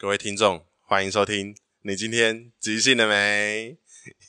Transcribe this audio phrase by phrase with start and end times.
[0.00, 1.54] 各位听众，欢迎收听。
[1.82, 3.76] 你今天即兴了没？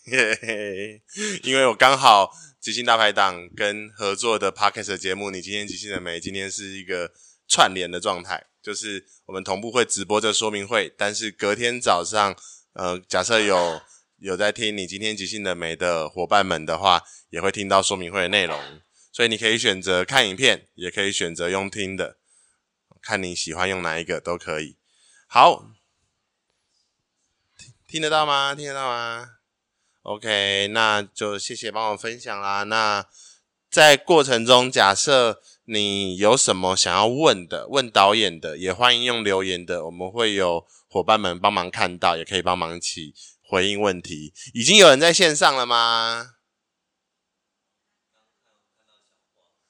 [0.03, 1.01] 嘿嘿，
[1.43, 6.19] 因为我刚好即兴大排档跟合作的 Podcast 节目，你今天即兴了没？
[6.19, 7.13] 今天是一个
[7.47, 12.35] 串联的状态，就是我们同步会直播这说明会，但是隔天早上，
[12.73, 13.81] 呃，假设有
[14.17, 18.59] 有在听你今天即兴了没的伙伴们的话，也会听到说明会的内容。
[19.13, 22.17] 所以你可以选择看影片，也可以选择用听的，
[23.01, 24.75] 看你喜欢用哪一个都可以。
[25.33, 25.63] 好，
[27.87, 28.53] 听得到吗？
[28.53, 29.37] 听得到吗
[30.01, 32.63] ？OK，那就谢谢帮我分享啦。
[32.63, 33.07] 那
[33.69, 44.33] 在过程中，假设你有什么想要问的，问导演的，也欢迎用留言的，我们会有伙伴们帮忙看到，也可以帮忙起回应问题。
[44.53, 46.33] 已经有人在线上了吗？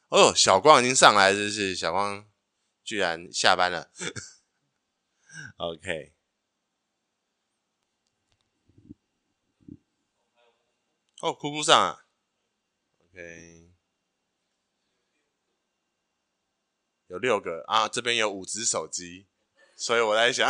[0.09, 1.75] 哦，小光已经上来，是不是？
[1.75, 2.25] 小光
[2.83, 3.91] 居然下班了。
[5.57, 6.13] OK。
[11.21, 12.05] 哦，哭哭上啊。
[12.99, 13.69] OK。
[17.07, 19.27] 有六个啊，这边有五只手机，
[19.75, 20.49] 所以我在想，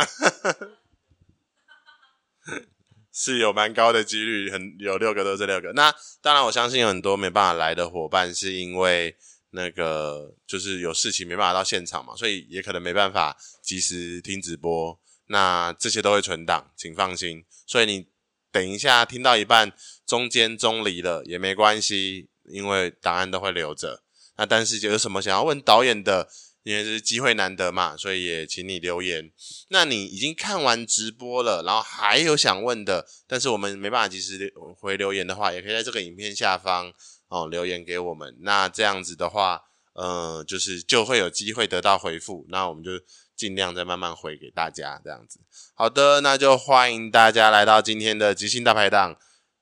[3.12, 5.72] 是有蛮高的几率，很有六个都是六个。
[5.72, 9.18] 那当然，我相信有很多没办法来的伙伴，是因为。
[9.54, 14.98] 那个就是有事情没办法到现场嘛，所以也可能没办法及时听直播。
[15.26, 17.44] 那这些都会存档，请放心。
[17.66, 18.06] 所以你
[18.50, 19.72] 等一下听到一半，
[20.06, 24.02] 中间中离了也没关系，因为档案都会留着。
[24.36, 26.28] 那但是有什么想要问导演的，
[26.62, 29.30] 因为是机会难得嘛，所以也请你留言。
[29.68, 36.92] 那你已经看完直播了，然后还有想问的，但是我们没办法及时回留言的话，也可以在这个影片下方。
[37.32, 39.62] 哦，留言给我们，那这样子的话，
[39.94, 42.90] 呃，就是就会有机会得到回复，那我们就
[43.34, 45.40] 尽量再慢慢回给大家，这样子。
[45.72, 49.16] 好的，那就欢迎大家来到今天的即兴大排档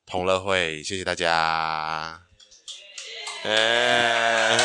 [0.04, 2.22] 同乐会，谢谢大家。
[3.44, 4.58] 哎，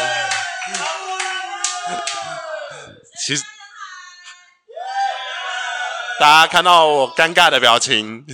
[3.24, 3.44] 其实
[6.20, 8.26] 大家看到我尴尬的表情。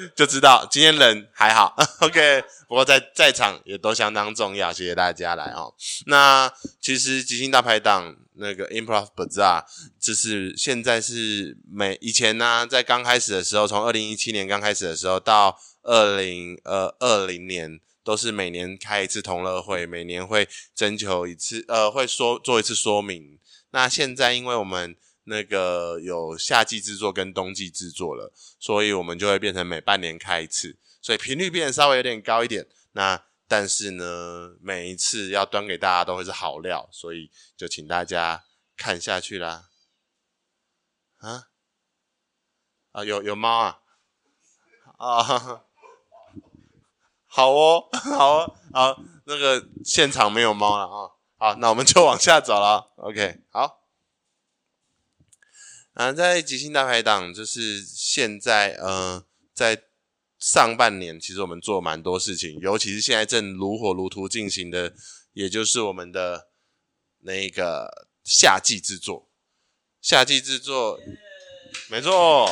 [0.16, 2.42] 就知道今天人还好， OK。
[2.68, 5.74] 不过在在场也都相当重要，谢谢大家来哦。
[6.04, 9.64] 那其实即兴大排档那个 Improv Bazaar，
[9.98, 23.38] 就是现在是每以前呢、在刚开始的时候，从二零一七年刚开始的时候到二零呃二零年，都是每年开一次同乐会，每年会征求一次，呃，会说做一次说明。
[23.70, 24.94] 那现在因为我们
[25.28, 32.66] 那个有夏季制作跟冬季制作了，所以我们就会变成每半年开一次，所以频率变得稍微有点高一点。
[32.92, 38.44] 那但是呢，每一次要端给大家都会是好料，所以就请大家
[38.76, 39.68] 看下去啦。
[41.18, 41.48] 啊
[42.92, 43.80] 啊，有有猫啊
[44.96, 45.62] 啊，
[47.26, 52.92] 好哦，好哦，好，那个现场没有猫了啊，好，那我们就往下走了。
[52.96, 53.77] OK，好。
[55.98, 59.82] 啊，在即兴大排档，就是现在，呃，在
[60.38, 64.94] 上半年，其实我们做蛮多事情，尤其是现在正如火如荼进行的，
[65.32, 66.50] 也就是我们的
[67.22, 69.28] 那个夏季制作。
[70.00, 71.00] 夏季制作，
[71.88, 72.48] 没错，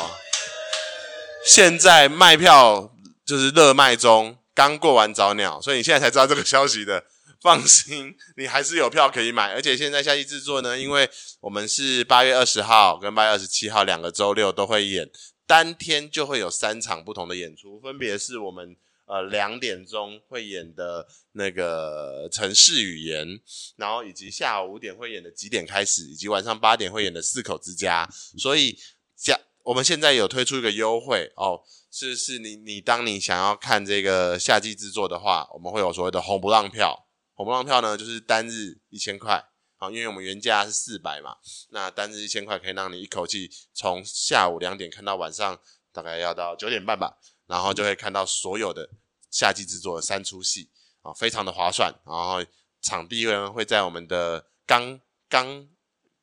[1.44, 7.04] 现在卖票就是热卖中，刚过完早鸟，所以你现在才知道这个消息的。
[7.46, 11.08] 放心，你还是有票可以买，而且现在夏季制作呢，因为
[11.38, 15.08] 我们是八月二十号跟八月二十七号两个周六都会演，
[15.46, 23.40] 当天就会有三场不同的演出，分别是我们呃两点钟会演的那个城市语言，
[23.76, 28.08] 然后以及下午五点会演的几点开始，以及晚上八点会演的四口之家。
[28.36, 28.76] 所以，
[29.16, 37.05] 加我们现在有推出一个优惠哦，是是你你当你想要看这个夏季制作的话，我们会有所谓的红不让票。
[37.36, 39.44] 红不让票呢，就是单日一千块，
[39.76, 41.36] 好，因为我们原价是四百嘛，
[41.68, 45.60] 那单日一千块可以让你一口气从下午两点看到晚上
[45.92, 48.88] 大概要到九点半吧，然后就会看到所有的
[49.30, 50.70] 夏季制作的三出戏，
[51.02, 52.42] 啊，非常的划算，然后
[52.80, 55.68] 场地呢会在我们的刚刚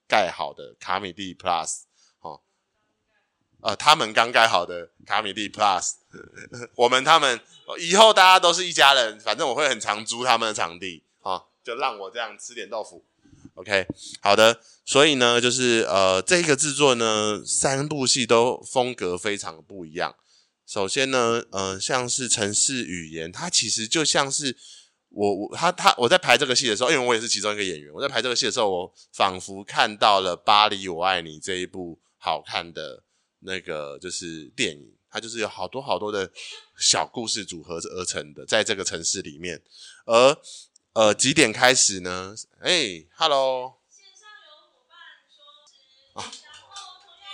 [0.07, 1.83] 盖好的卡米蒂 Plus。
[3.65, 5.93] 呃，他们刚盖好的卡米蒂 Plus，
[6.75, 7.39] 我们他们
[7.79, 11.05] 以后大家都是一家人，反正我会很常租他们的场地，
[11.63, 13.03] 就让我这样吃点豆腐
[13.55, 13.87] ，OK，
[14.21, 20.15] 好的，所以呢，就是呃，这个制作呢，三部戏都风格非常不一样。
[20.65, 24.55] 首先呢，呃，像是城市语言，它其实就像是
[25.09, 33.03] 我我他他我在排这个戏的时候，因为我也是其中一个演员，我在排这个戏的时候，我仿佛看到了《巴黎我爱你》这一部好看的。
[33.45, 36.31] 那个就是电影，它就是有好多好多的
[36.79, 39.61] 小故事组合而成的，在这个城市里面。
[40.05, 40.33] 而
[40.93, 42.35] 呃几点开始呢？
[42.59, 43.81] 哎、欸，Hello。
[43.89, 44.97] 线上有伙伴
[45.27, 45.37] 说，
[46.13, 46.67] 啊，然后
[47.03, 47.27] 同样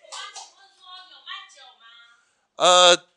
[0.00, 1.84] 伙伴请问说有卖酒吗？
[2.56, 3.08] 呃，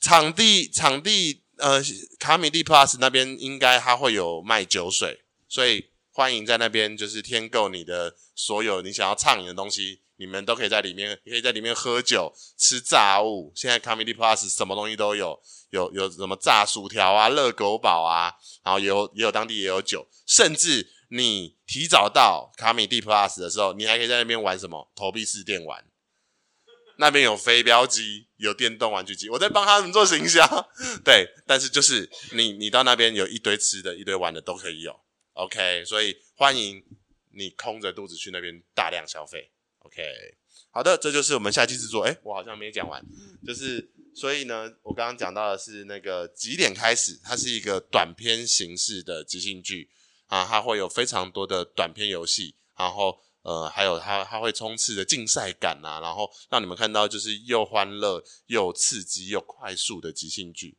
[0.00, 1.82] 场地场地呃
[2.18, 5.90] 卡米蒂 Plus 那边应该它会有卖酒水，所以。
[6.12, 13.50] 欢迎在那边，就是添购你的所有你想要畅饮的东西，你们都可以在里面，可以在里面喝酒、吃炸物。
[13.56, 15.40] 现在 Comedy Plus 什么东西都有，
[15.70, 18.30] 有有什么炸薯条啊、热狗堡啊，
[18.62, 25.82] 然后也有也有当地也有酒，甚至你提早到 Comedy Plus 的时候，你还可以在那边玩什么投币式电玩，
[26.98, 30.44] 那边有飞镖机，有电动玩具机，我在帮他们做行销。
[31.02, 35.00] 对，但是就是你你到那边有一堆吃的、一堆玩的都可以有。
[35.32, 36.84] OK，所以欢迎
[37.32, 39.50] 你空着肚子去那边大量消费。
[39.80, 40.02] OK，
[40.70, 42.04] 好的，这就是我们下期制作。
[42.04, 43.04] 诶，我好像没讲完，
[43.44, 49.90] 就是所以呢，我刚刚讲到的是那个几点开始，它是一个短篇形式的即兴剧
[50.26, 60.76] 啊，它会有非常多的短篇游戏，然后呃，还有它它会充斥着竞赛感啊，然后让你们看到就是又欢乐又刺激又快速的即兴剧。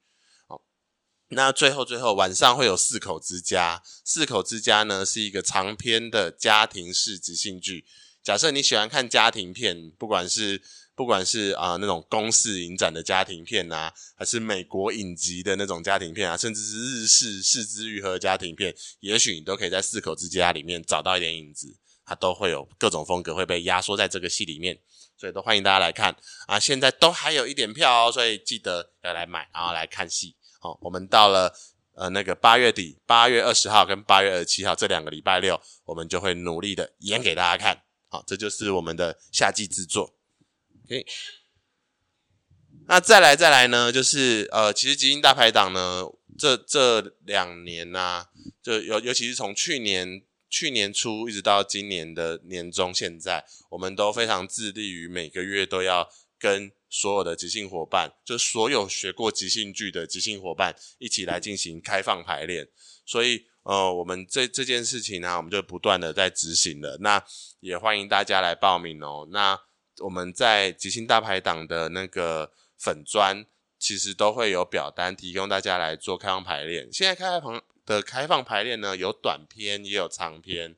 [1.33, 3.81] 那最后，最后晚上会有四口之家。
[4.03, 7.85] 四口之家呢是一个长篇的家庭式即兴剧。
[8.23, 10.61] 假设你喜欢看家庭片，不管是
[10.95, 21.77] 不管是啊、那种公视影展的家庭片啊，还是美国影集的那种家庭片啊，甚至是日式是枝裕和家庭片，也许你都可以在四口之家里面找到一点影子。
[22.03, 24.77] 它都会有各种风格会被压缩在这个戏里面，
[25.15, 26.13] 所以都欢迎大家来看
[26.45, 26.59] 啊！
[26.59, 30.35] 现在都还有一点票哦，所以记得要来买，然后来看戏。
[30.59, 31.53] 好，我们到了
[31.93, 37.81] 呃那个八月底，八月二十号跟八月二十七号这两个礼拜六，我们就会努力的演给大家看。
[38.11, 40.13] 好，这就是我们的夏季制作。
[40.85, 41.05] OK，
[42.85, 46.03] 那再来再来呢，就是呃，其实即兴大排档呢，
[46.37, 48.29] 这这两年呐、啊，
[48.61, 56.71] 就尤尤其是从去年去年初一直到今年的年中，现在我们都非常致力于每个月都要跟。
[56.93, 62.67] 所有的即兴伙伴，就所有学过即兴剧的即兴伙伴一起来进行开放排练，
[63.05, 66.97] 所以呃，我们这这件事情呢，我们就不断的在执行了。
[66.99, 67.23] 那
[67.59, 69.27] 也欢迎大家来报名哦。
[69.31, 69.59] 那
[69.99, 73.45] 我们在即兴大排档的那个粉专，
[73.77, 76.91] 其实都会有表单提供大家来做开放排练。
[76.91, 80.75] 现在开放的开放排练呢，有短篇也有长篇。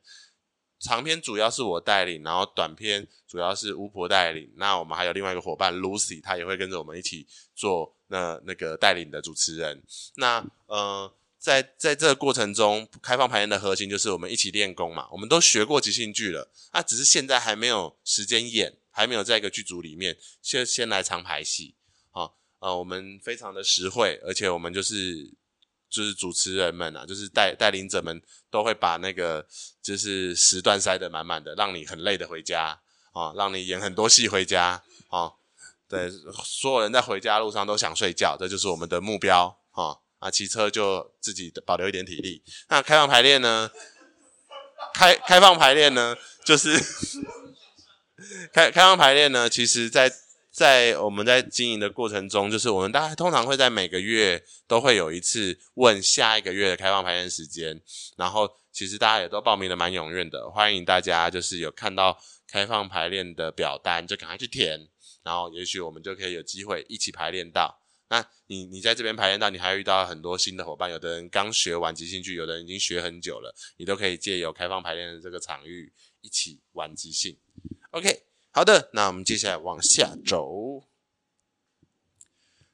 [0.80, 4.52] 长篇主要是我带领，然后短篇主要是巫婆带领。
[4.56, 9.82] 那我们还有另外一个伙伴 Lucy，她也会跟着我们一起做那那个带领的主持人。
[10.16, 11.10] 那呃，
[11.44, 15.06] 在在这个过程中，开放排练的核心就是我们一起练功嘛。
[15.12, 21.74] 我们都学过即兴剧了，那只是现在还没有时间演，还没有在一个剧组里面，先先来长排戏。
[22.10, 25.34] 好，呃，我们非常的实惠，而且我们就是。
[25.90, 28.20] 就是主持人们啊，就是带带领者们
[28.50, 29.46] 都会把那个
[29.80, 32.80] 就是时段塞得满满的，让你很累的回家
[33.12, 35.30] 啊，让你演很多戏回家啊。
[35.88, 36.10] 对，
[36.42, 39.94] 所有人在回家路上都想睡觉，这就是我们的目标啊。
[40.24, 42.42] 啊，骑车就自己保留一点体力。
[42.70, 43.70] 那开放排练呢？
[44.94, 46.16] 开开放排练呢？
[46.42, 46.78] 就是
[48.50, 49.50] 开开放排练呢？
[49.50, 50.10] 其实，在
[50.50, 57.78] 在我们在经营的过程中，就是我们大概通常会在每个月都会有一次问下一个月的开放排练时间，
[58.16, 64.88] 然后其实大家也都报名的蛮踊跃的，欢迎大家就是有看到开放排练的表单就赶快去填，
[65.22, 67.83] 然后也许我们就可以有机会一起排练到。
[68.14, 77.36] 那你你在这边排练到，你还遇到很多新的伙伴，有的人刚学完即兴剧，有的人已经学很久了，你都可以借由开放排练的这个场域一起玩即兴。
[77.90, 78.26] OK。
[78.56, 80.84] 好的，那我们接下来往下走。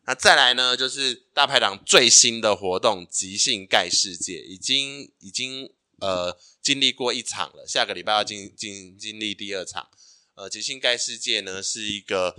[0.04, 9.88] 那再来呢，就是大排档最新的活动——即兴盖世界，已经已经呃经历过一场了，下个礼拜要经经经历第二场。
[10.34, 12.36] 呃，即兴盖世界呢是一个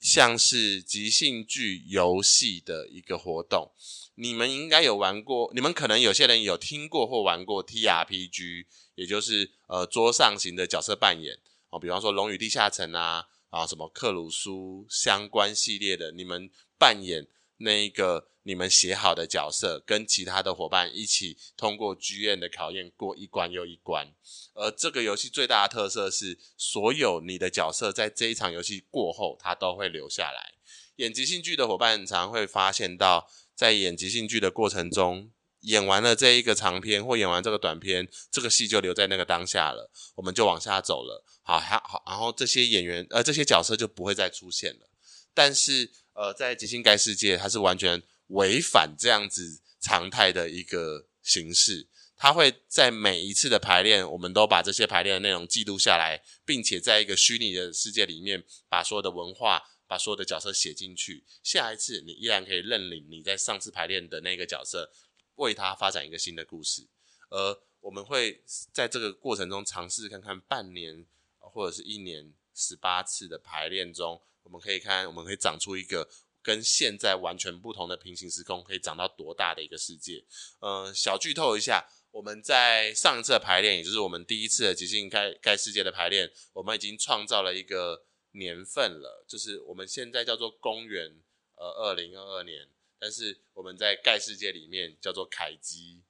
[0.00, 3.70] 像是即兴剧游戏的一个活动。
[4.16, 11.38] 你们应该有玩过，你们可能有些人有听过或玩过 TRPG，也就是呃桌上型的角色扮演。
[11.70, 17.26] 哦，比方说《龙与地下城》啊，啊什么克鲁苏相关系列的，你们扮演
[17.60, 24.12] 那一个你们写好的角色，跟其他的伙伴一起通过剧院的考验，过一关又一关。
[24.54, 30.54] 而这个游戏最大的特色是，所有你的角色在这一场游戏过后，他都会留下来。
[30.96, 41.24] 演即兴剧的伙伴常常会发现到，在演即兴剧的过程中，演完了这一个长篇或演完这个短篇，这个戏就留在那个当下了，我们就往下走了。
[41.42, 44.89] 好，还好，然后这些演员呃这些角色就不会再出现了。
[45.32, 51.88] 但是呃，在即兴盖世界，它是完全违反这样子常态的一个形式。
[52.16, 61.24] 它会在每一次的排练，我们都把这些排练的内容记录下来，并且在一个虚拟的世界里面，把所有的文化、把所有的角色写进去。
[61.42, 64.92] 下一次你依然可以认领你在上次排练的那个角色，
[65.36, 66.86] 为他发展一个新的故事。
[67.30, 71.06] 而我们会在这个过程中尝试看看半年
[71.38, 76.08] 或者是一年十八次的排练中，我们可以看，我们可以长出一个。
[76.42, 80.24] 跟现在完全不同的平行时空，可以长到多大的一个世界？
[80.60, 91.14] 呃，小剧透一下，我们在上一次的排练，也就是我们第一次的即兴盖盖世界的排练，我们已经创造了一个年份了，就是我们现在叫做公元
[91.56, 92.66] 呃二零二二年，
[92.98, 96.00] 但是我们在盖世界里面叫做凯基，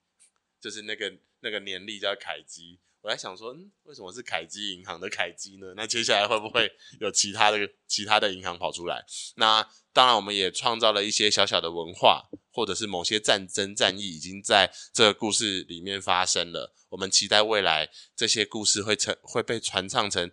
[0.61, 2.79] 就是那个那个年历叫凯基。
[3.03, 5.73] 我在想说，嗯，为什么是凯基银行的凯基呢？
[5.75, 9.05] 那接下来会不会有其他的其他的银行跑出来？
[9.37, 16.75] 那当然，我们也创造了一些小小的文化，或者是某些战争战役已经在这个故事里面发生了。
[16.91, 20.31] 我们期待未来这些故事会成会被传唱成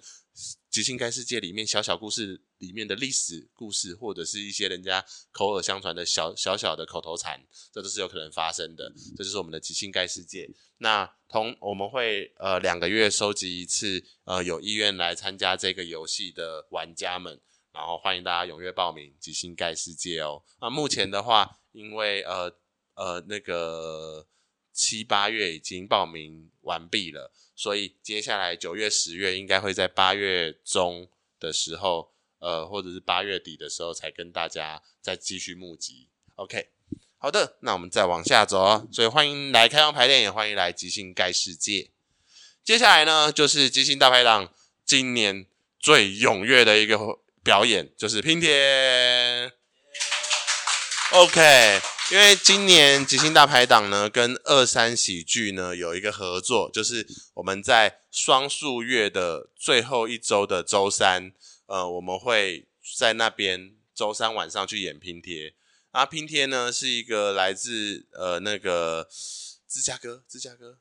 [0.69, 8.91] 即兴盖世界里面小小故事里面的历史故事，或者是一些人家口耳相传的小小小的口头禅，这都是有可能发生的。
[9.15, 10.49] 这就是我们的即兴盖世界。
[10.77, 17.39] 那同我们会呃两个月收集一次呃有意愿来参加这个游戏的玩家们。
[17.73, 20.41] 然后欢迎大家踊跃报名即兴盖世界哦。
[20.59, 22.51] 那目前的话，因为呃
[22.95, 24.25] 呃那个
[24.73, 31.07] 七八月已经报名完毕了，所以接下来九月、十月应该会在八月中
[31.39, 36.09] 的时候，呃或者是八月底的时候才跟大家再继续募集。
[36.35, 36.69] OK，
[37.17, 38.87] 好的，那我们再往下走哦。
[38.91, 41.91] 所以欢迎来开放排练，也欢迎来即兴盖世界。
[42.63, 44.51] 接下来呢，就是即兴大排档
[44.85, 45.45] 今年
[45.79, 47.19] 最踊跃的一个。
[47.43, 49.49] 表演就是拼贴
[51.13, 51.79] ，OK，
[52.11, 61.31] 因为今年即兴大排档呢，跟二三喜剧呢有一个合作，就是我们在双数月的最后一周的周三，
[61.67, 65.53] 呃，我们会在那边周三晚上去演拼贴。
[65.91, 69.07] 啊，拼贴呢是一个来自呃那个
[69.67, 70.79] 芝加哥，芝加哥。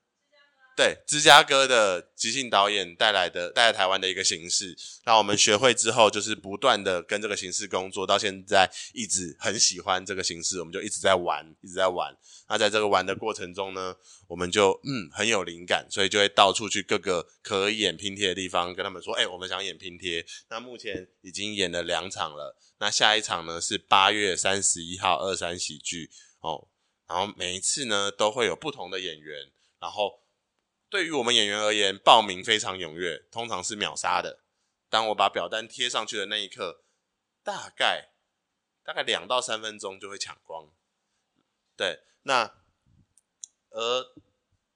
[0.77, 12.15] 对，芝加哥的即兴导演带来的带来台湾的一个形式，那我们学会之后，就是不断的跟这个形式工作，到现在一直很喜欢这个形式，我们就一直在玩，一直在玩。
[12.51, 13.97] 那在这个玩的过程中呢，
[14.29, 20.23] 我们就嗯很有灵感，所以就会到处去各个可以演拼贴的地方，跟他们说，哎，我们想演拼贴。
[20.51, 26.69] 那目前已经演了两场了，那下一场呢是八月三十一号二三喜剧哦，
[27.09, 30.21] 然后每一次呢都会有不同的演员，然后。
[30.89, 34.41] 对于我们演员而言，报名非常踊跃，通常是秒杀的。
[34.89, 36.85] 当我把表单贴上去的那一刻，
[37.43, 38.11] 大概
[38.85, 40.69] 大概两到三分钟就会抢光。
[41.77, 42.55] 对，那
[43.71, 44.07] 而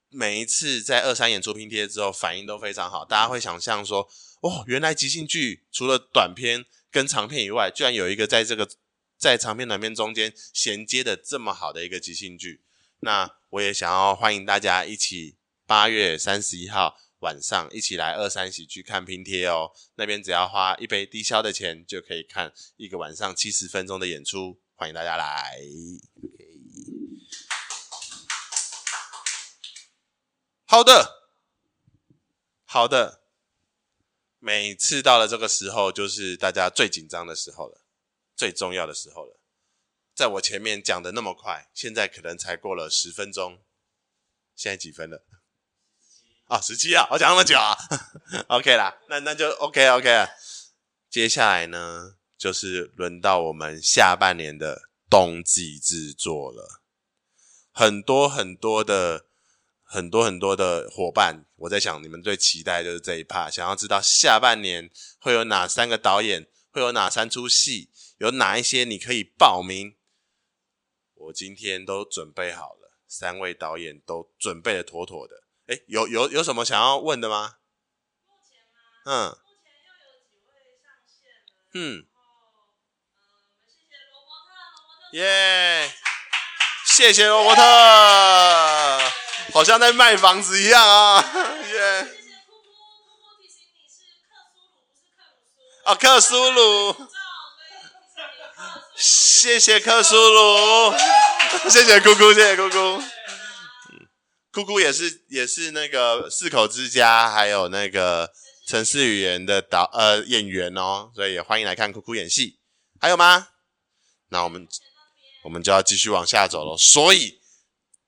[0.09, 3.05] 每一次在二三演出拼贴之后，反应都非常好。
[3.05, 4.11] 大家会想象说
[4.43, 8.69] ：“哦，原来即兴剧除了短片跟长片以外，居然有一个在这个
[9.17, 12.65] 在长片短片中间衔接的这么好的一个即兴剧。”
[13.03, 15.37] 那我也想要欢迎大家一起。
[15.71, 19.71] 八月三十一号晚上，一起来二三喜剧看拼贴哦。
[19.95, 24.61] 那边只要花一杯低消的钱，就可以看一个晚上七十分钟的演出。
[24.75, 25.61] 欢迎大家来。
[30.67, 31.31] 好的，
[32.65, 33.23] 好的。
[34.41, 37.85] 每次到了这个时候，就是大家最紧张的时候了，
[38.35, 39.39] 最重要的时候了。
[40.17, 43.63] 在我前面讲的那么快，现在可能才过了十分钟。
[44.57, 45.25] 现在几分了？
[46.51, 47.77] 啊，十七啊，我讲那么久啊，
[48.51, 50.27] OK 啦，那那就 OK OK。
[51.09, 56.83] 接下来呢，就是轮到我们下半年的冬季制作了。
[57.71, 59.27] 很多很多的
[59.85, 64.91] 很多很多的伙伴，我在想你们最期待就是这一趴，想要知道下半年
[65.21, 69.95] 会有哪三个导演，会有哪三出戏，有哪一些你可以报名。
[71.15, 75.40] 我今天都准备好了，三位导演都准备的妥妥的。
[75.71, 77.55] 哎，有有有什么想要问的吗？
[78.27, 78.75] 目前吗？
[79.05, 79.31] 嗯。
[79.31, 80.51] 目前又有几位
[80.83, 81.47] 上线了。
[81.75, 82.03] 嗯。
[85.13, 85.95] 耶！
[86.85, 87.63] 谢谢罗伯特。
[89.53, 91.23] 好像在卖房子一样啊。
[91.71, 92.03] 耶！
[92.03, 95.87] 谢谢酷酷，酷酷提醒你是克苏鲁，不是克鲁苏。
[95.87, 96.61] 啊，克苏鲁。
[98.97, 100.93] 谢谢克苏鲁。
[101.71, 103.01] 谢谢姑姑，谢谢酷酷。
[104.53, 108.33] 酷酷也是也是那个四口之家，还有那个
[108.67, 112.59] 城市语言的导呃演员哦，所以也欢迎来看酷酷演戏。
[113.01, 113.49] 还有吗？
[114.29, 114.67] 那我们
[115.45, 116.77] 我们就要继续往下走了。
[116.77, 117.41] 所以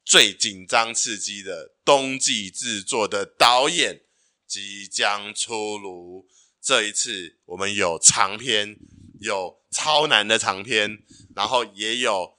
[0.04, 4.02] 最紧张刺激的冬季制作的导演
[4.46, 6.26] 即将出炉。
[6.60, 8.76] 这一次我们有长篇，
[9.20, 11.02] 有超难的长篇，
[11.36, 12.36] 然后也有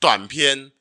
[0.00, 0.72] 短篇。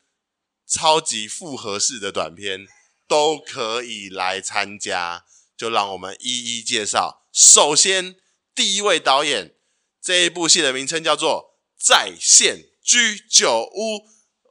[0.70, 2.68] 超级复合式的短片
[3.08, 5.26] 都可以来参加，
[5.58, 7.26] 就让我们一一介绍。
[7.34, 8.16] 首先，
[8.54, 9.56] 第一位导演，
[10.00, 13.98] 这一部戏的名称叫做《在线居酒屋》，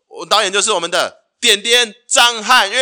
[0.08, 2.78] 我导演就是我们的点点张翰韵。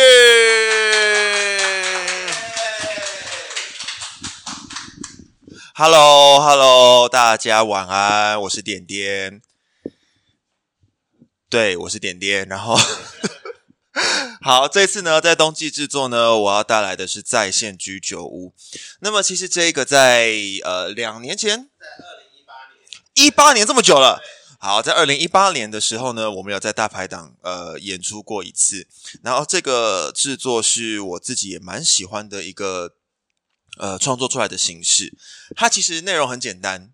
[5.75, 9.43] Hello，Hello，大家晚安，我是点点。
[11.49, 12.77] 对，我是点点，然后
[14.41, 18.53] 好，这次呢，在冬季制作呢，我要带来的是在线居酒屋。
[18.99, 20.35] 那么，其实这个在
[20.65, 24.21] 呃两年前，在二零一八年，一八年这么久了。
[24.59, 28.85] 好，在二零一八年的时候呢，我们有在大排档呃演出过一次。
[29.23, 32.95] 然后，这个制作是我自己也蛮喜欢的一个
[33.77, 35.17] 呃创作出来的形式。
[35.55, 36.91] 它其实内容很简单，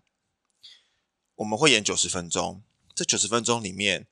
[1.34, 2.62] 我们会演九十分钟，
[2.94, 4.06] 这九十分钟里面。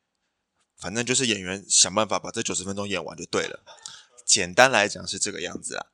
[0.82, 3.60] 反正就是演员想办法把这九十分钟演完就对了。
[4.26, 5.86] 简单来讲是这个样子啊。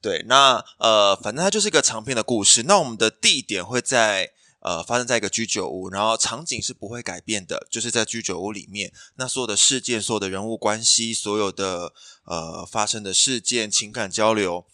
[0.00, 2.62] 对，那呃，反正它就是一个长篇的故事。
[2.64, 8.92] 那我们的地点会在呃发生在一个居酒屋，然后场景是不会改变的，就是在居酒屋里面。
[9.16, 11.92] 那所有的事件、所有的人物关系、所有的
[12.24, 14.64] 呃发生的事件、情感交流，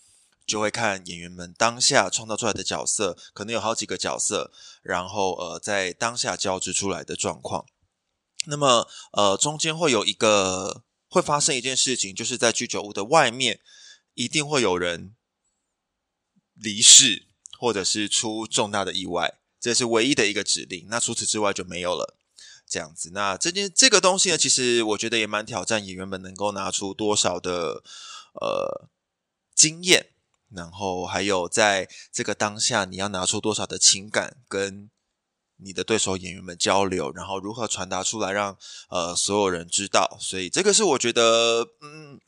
[0.47, 7.67] 就会看演员们当下创造出来的角色，可能有好几个角色，然后呃在当下交织出来的状况。
[8.47, 13.61] 那么，呃，中间会有一个会发生一件事情，就是在居酒屋的外面，
[14.15, 15.15] 一定会有人
[16.55, 17.27] 离世，
[17.59, 20.87] 或者是出重大的意外，这是唯一的一个指令。
[20.89, 22.17] 那除此之外就没有了，
[22.67, 23.11] 这样子。
[23.13, 27.83] 那这件这个东西呢，其实我觉得也蛮挑战演员们能够拿出多少的
[28.41, 28.89] 呃
[29.55, 30.13] 经验，
[30.49, 34.91] 然后还有在这个当下你要拿出多少的情感跟。
[35.63, 38.57] 你的对手演员们交流，然后如何传达出来让，
[38.89, 40.17] 呃所有人知道。
[40.21, 42.21] 所以这个是我觉得，嗯，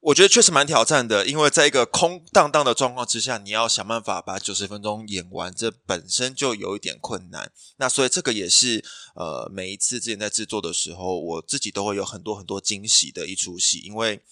[0.00, 7.50] 我觉得确实蛮挑战的，因为在一个空荡荡的状况之下，你要想办法把九十分钟演完，这本身就有一点困难。
[7.76, 14.22] 那所以这个也是呃每一次之前在制作的时候，我自己都会有很多很多惊喜的一出戏，因为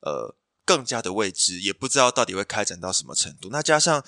[0.00, 3.48] 呃更加的未知，也不知道到底会开展到什么程度。
[3.50, 4.04] 那加上。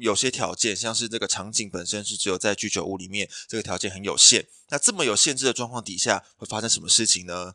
[0.00, 4.48] 有些条件，像是这个场景本身是只有在居酒屋里面，这个条件很有限。
[4.70, 7.54] 那这么有限制的状况底下，会发生什么事情呢？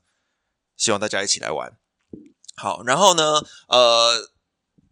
[0.76, 1.78] 希望大家一起来玩。
[2.56, 4.32] 好，然后呢，呃，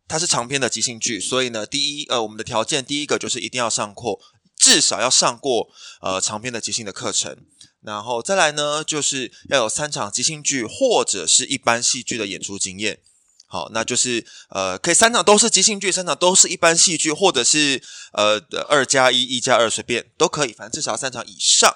[0.07, 4.19] 它是长篇的即兴剧，所以呢，第一，呃，我们的条件第一个就是一定要上过，
[4.57, 5.69] 至少要上过
[6.01, 7.45] 呃长篇的即兴的课程。
[7.81, 13.01] 然后再来呢，就是要有三场即兴剧或者是一般戏剧的演出经验。
[13.47, 17.81] 好，那就是呃，可以三场都是即兴剧，三场都是一般戏剧，或者是
[18.13, 21.71] 呃二加一、一加二随便都可以，反正至少三场以上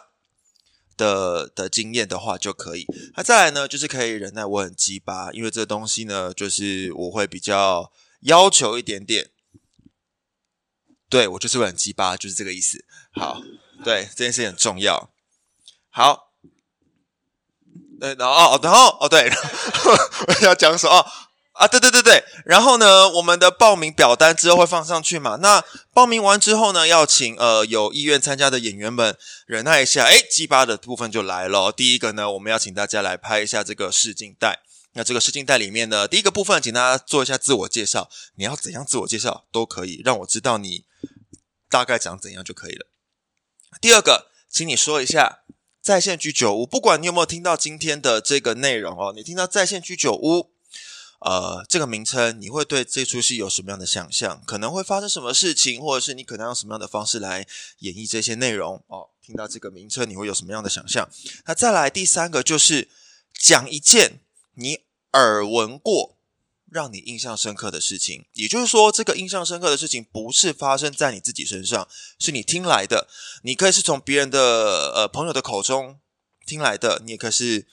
[0.98, 2.86] 的的经验的话就可以。
[3.16, 9.30] 那再来呢，就是可以忍耐我很鸡巴，因为这东西呢，就是我会比较要求一点点。
[11.08, 12.84] 对，我就是会很鸡巴，就是这个意思。
[13.14, 13.42] 好，
[13.84, 15.12] 对，这件事很重要。
[15.90, 16.32] 好，
[18.00, 19.30] 对，然后哦，然后哦，对，
[20.28, 21.06] 我要讲什么？
[21.60, 25.36] 啊，对对对对，然后呢，我们的报名表单之后会放上去嘛？
[25.42, 25.62] 那
[25.94, 31.70] 报名完之后呢，要请呃有意愿参加的演员们忍耐一下，诶，鸡巴的部分就来了。
[31.74, 34.62] 第一个呢，我们要请大家来拍一下这个试镜带。
[34.94, 38.10] 那这个试镜带里面呢，第一个部分，请大家做一下自我介绍。
[38.36, 40.86] 你要怎样自我介绍都可以，让我知道你
[41.70, 42.86] 大概长怎样就可以了。
[43.82, 45.40] 第二个，请你说一下
[45.82, 50.54] 在线居酒屋，不管你有没有听到今天的这个内容哦，你听到在线居酒屋。
[51.20, 54.42] 呃，这个名称你会对这出戏有什么样的想象？
[54.46, 57.46] 可能会发生什么事情，或者是你可能用什么样的方式来
[57.80, 58.82] 演绎这些内容？
[58.88, 61.10] 哦，听到这个名称你会有什么样的想象？
[61.46, 62.88] 那再来第三个就是
[63.38, 64.22] 讲一件
[64.54, 64.80] 你
[65.12, 66.16] 耳闻过、
[66.70, 68.26] 让你印象深刻的事情。
[68.32, 71.86] 也就是说，这个印象深刻的事情不是发生在你自己身上，
[72.18, 73.10] 是你听来的。
[73.44, 76.00] 你可以是从别人的呃朋友的口中
[76.46, 77.68] 听来的，你也可以是。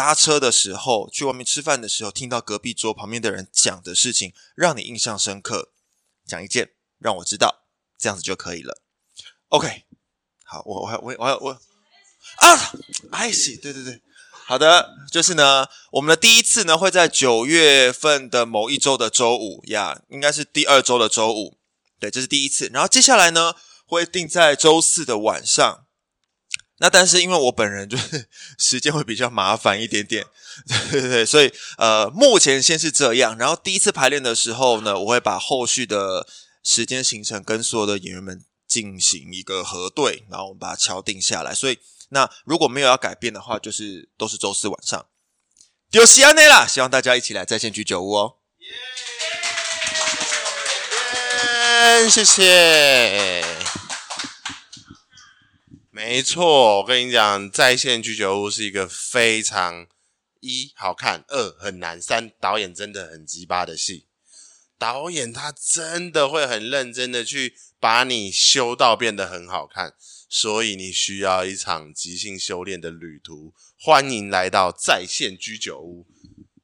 [0.00, 5.72] 搭车的时候，去外面吃饭的时候，听到隔壁桌旁边的人讲的事情，让你印象深刻，
[6.26, 7.66] 讲一件让我知道，
[7.98, 8.80] 这样子就可以了。
[9.48, 9.84] OK，
[10.42, 11.50] 好，我我我我我
[12.36, 12.72] 啊，
[13.12, 14.00] 哎西，对对对，
[14.46, 21.58] 好的，就是呢，我们的第一次呢会在九月份的某一周的周五呀，应该是第二周的周五，
[21.98, 22.70] 对，这是第一次。
[22.72, 25.84] 然后接下来呢会定在周四的晚上。
[26.80, 30.26] 那但是因为我本人就是 时间会比较麻烦一点点，
[30.90, 33.38] 对对对，所以呃目前先是这样。
[33.38, 36.26] 然后第一次排练的时候呢，我会把后续的
[36.64, 41.54] 时间行程跟所有的演员们进行一个核对，然后我们把它敲定下来。
[41.54, 41.78] 所以。
[42.12, 45.06] 那如果没有要改变的话，就是都是周四晚上。
[45.92, 48.38] 丢西安内啦，希望大家一起来在线居酒屋哦。
[52.02, 52.10] 耶！
[52.10, 53.44] 谢谢。
[56.02, 59.86] 没错，我跟你讲，在线居酒屋是一个非常
[60.40, 64.06] 一好看，二很难，三导演真的很鸡巴的戏。
[64.78, 69.94] 导演他真的会很认真的去把你修到变得很好看。
[70.26, 76.06] 所以你需要一场即兴修炼的旅途，欢迎来到在线居酒屋。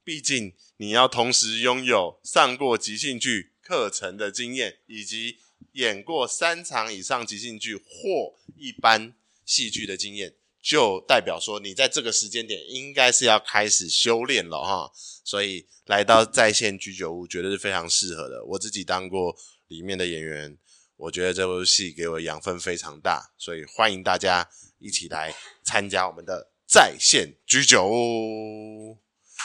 [0.02, 5.36] 毕竟你要同时拥有上过即兴剧课程的经验，以及
[5.72, 9.14] 演过三场以上即兴剧或一般
[9.46, 14.92] 戏剧的经验，就代表说你在这个时间点应该是要开始修炼了哈。
[15.24, 18.44] 所以来到在线居酒屋绝对是非常适合的。
[18.44, 19.34] 我自己当过
[19.68, 20.58] 里面的演员。
[20.98, 28.98] 我觉得这部戏给我养分非常大，所以欢迎大家一起来参加我们的在线居酒屋。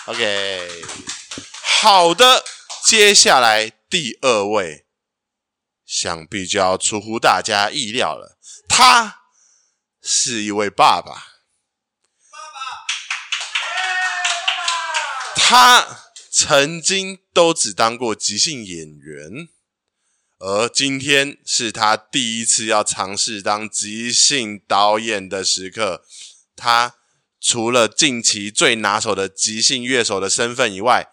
[0.05, 0.69] OK，
[1.81, 2.41] 好的，
[2.85, 4.85] 接下来第二位，
[5.85, 9.20] 想必就要出乎大家意料了，他
[10.01, 11.27] 是一位爸爸。
[12.31, 12.37] 爸
[15.35, 19.49] 爸，他曾经都只当过即兴演员。
[20.39, 26.03] 而今天是他第一次要尝试当即兴导演的时刻。
[26.55, 26.95] 他
[27.39, 31.11] 除了近期最拿手的即兴乐手的身份以外，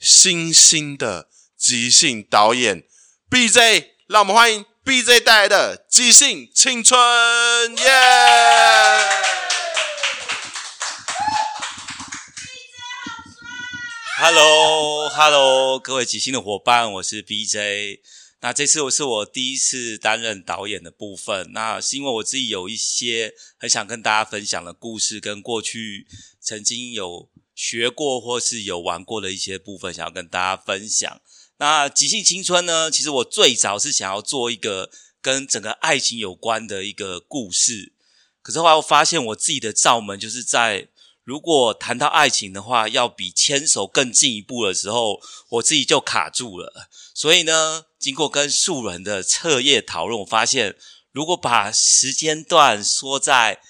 [0.00, 2.84] 新兴的即兴导演
[3.30, 6.96] BJ，让我们欢迎 BJ 带来的即兴青春，
[7.76, 7.86] 耶
[14.18, 17.98] ！Hello，Hello，各位即兴的伙伴，我是 BJ。
[18.42, 26.06] 那这次我是我第一次担任导演的部分，那是因为我自己有一些很想跟大家分享的故事，跟过去
[26.40, 31.20] 曾经有学过或是有玩过的一些部分，想要跟大家分享。
[31.58, 34.90] 那即兴青春呢，其实我最早是想要做一个
[35.20, 37.92] 跟整个爱情有关的一个故事，
[38.42, 40.88] 可是后来我发现我自己的罩门就是在
[41.24, 46.88] 如果谈到爱情的话，要比牵手更进一步的时候，我自己就卡住了。
[47.14, 50.76] 所以呢，经过跟素人的彻夜讨论，我发现
[51.10, 53.60] 如果把时间段说在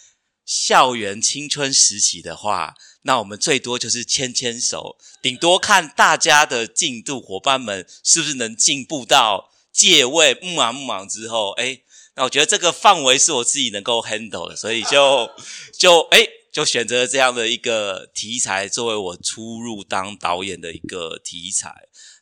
[0.44, 2.75] 校园青春时期的话，
[3.07, 11.83] 那我们最多就是牵牵手，顶多看大家的进度，伙伴们是不是能进步到借位木马木马之后，诶，
[12.16, 15.31] 那我觉得这个范围是我自己能够 handle 的，所以就
[15.73, 16.29] 就诶。
[16.57, 21.71] 就选择这样的一个题材作为我初入当导演的一个题材。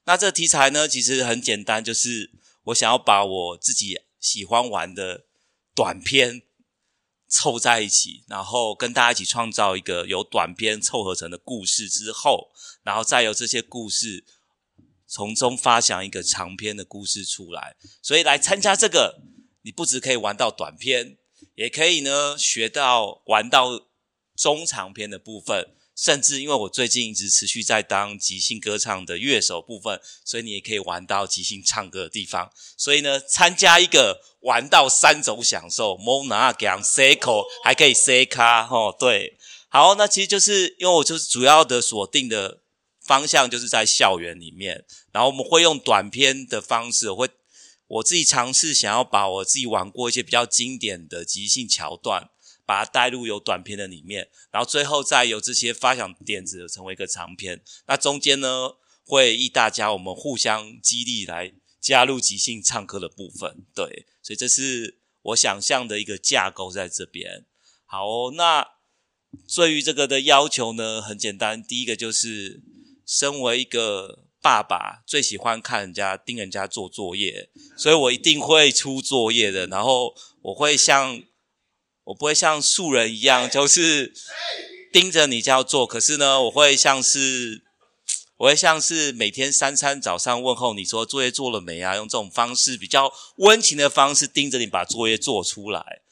[0.06, 2.32] 那这个题材呢，其实很简单，就是
[2.64, 5.22] 我想要把我自己喜欢玩的
[5.72, 6.42] 短片
[7.34, 12.52] 凑在一起，然后跟大家一起创造一个由短篇凑合成的故事之后，
[12.84, 14.24] 然后再由这些故事
[15.08, 17.76] 从中发想一个长篇的故事出来。
[18.00, 19.20] 所以来参加这个，
[19.62, 21.18] 你不只可以玩到短片，
[21.56, 23.88] 也可以呢学到玩到。
[24.36, 32.50] 中长篇的部分，甚至因为我最近一直持续在当即兴歌唱的乐手部分，所以你也可以玩到即兴唱歌的地方。
[32.76, 39.36] 所以呢，参加一个玩到三种享受，Mona 讲 Seiko 还可以 C 卡吼，对，
[39.68, 42.60] 好，那其实就是因为我就是主要的锁定的
[43.02, 47.28] 方向就是在校园里面，然后我们会用短片的方式，我会
[47.86, 52.30] 我自己尝试想要把我自己玩过一些比较经典的即兴桥段。
[52.66, 57.62] 把它带入有短片的里面，然后最后再由这些发想点子成为一个长片。
[57.86, 58.70] 那中间呢，
[59.04, 61.52] 会依大家我们互相激励来
[61.84, 63.58] 加入即兴唱歌的部分。
[63.74, 67.44] 对，所以这是我想象的一个架构在这边。
[67.84, 68.66] 好哦，那
[69.54, 72.62] 对于这个的要求呢，很简单，第一个就是
[73.04, 79.66] 身为一个爸爸，最喜欢看人家盯人家做作业，所以我一定会出作业的。
[79.66, 81.22] 然后我会像。
[82.08, 84.12] 我不会像素人一样，就是
[84.92, 85.86] 盯着你这样做。
[85.86, 87.62] 可是呢，我会像是，
[88.36, 91.94] 我会像是每天三餐早上问候你说作业做了没啊？
[91.96, 96.02] 用这种方式比较温情的方式盯着你把作业做出来。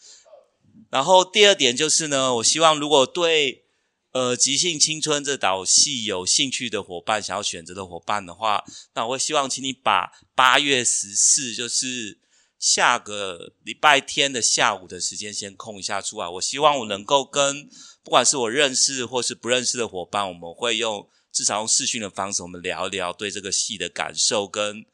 [0.90, 3.64] 然后第二点就是呢，我希望如果对
[4.12, 8.62] 呃，即兴青春这导戏有兴趣的伙伴，想要选择的伙伴的话，
[8.94, 12.18] 那我会希望请你把八月十四，就是
[12.58, 16.28] 下个礼拜天的下午的时间先空一下出来。
[16.28, 17.70] 我希望我能够跟
[18.04, 24.84] 不管是我认识或是不认识的伙伴，我们会用至少用视讯的方式，我们聊一聊对这个戏的感受，跟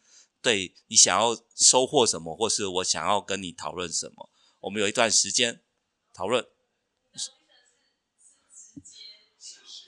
[0.40, 4.30] 对你想要收获什么，或是我想要跟你讨论什么。
[4.60, 5.60] 我们有一段时间
[6.14, 6.46] 讨论。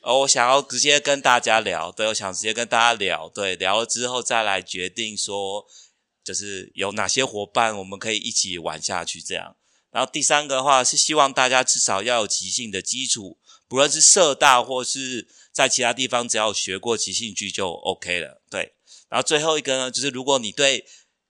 [0.02, 5.66] 哦，我想要直接跟大家聊，对，我想直接跟大家聊，对，聊了之后再来决定说，
[6.24, 9.56] 就是有哪些伙伴我们可以一起玩下去这样。
[9.90, 15.28] 然后第三个的话是希望大家至少要有即兴的基础，不论是社大或是
[15.60, 18.72] 在其他地方，只要学过即兴剧就 OK 了，对。
[19.08, 20.84] 然后最后一个呢，就是如果你对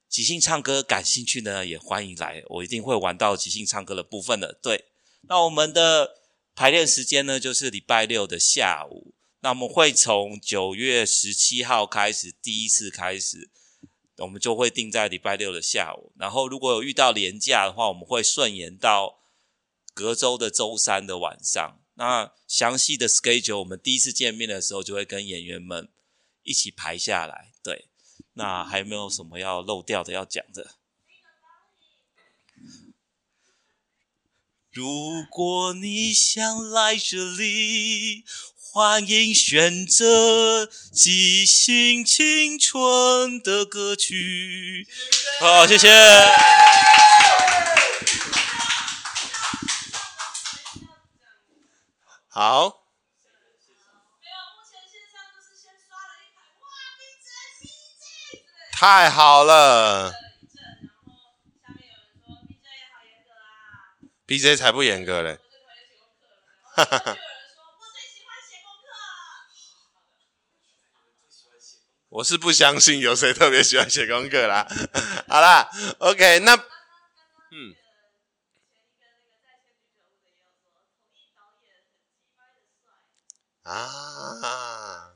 [0.09, 4.85] 即兴唱歌感兴趣呢，也欢迎来，我一定会玩到即兴唱歌的部分的，对。
[5.29, 6.17] 那我们的。
[6.53, 9.15] 排练时间呢，就是礼拜六的下午。
[9.41, 13.49] 那我们会从九月十七号开始，第一次开始，
[14.19, 16.13] 我们就会定在礼拜六的下午。
[16.19, 19.21] 然后如果有遇到连假的话，我们会顺延到
[19.95, 21.80] 隔周的周三的晚上。
[22.01, 25.91] 那详细的 schedule，我们第一次见面的时候就会跟演员们
[26.45, 27.53] 一起排下来。
[27.63, 27.89] 对，
[28.33, 30.77] 那还有没有什么要漏掉的要讲的？
[34.71, 38.25] 如果你想来这里，
[38.57, 44.89] 欢迎选择即兴青春的歌曲。
[45.39, 45.87] 好，谢谢。
[52.31, 52.81] 好。
[58.73, 60.15] 太好了。
[64.25, 65.39] B J 才不严格嘞！
[66.77, 67.17] 哈哈哈。
[72.11, 74.67] 我是不相信有谁特别喜欢写功课啦。
[75.29, 77.80] 好啦，OK，那嗯。
[83.75, 85.13] 啊，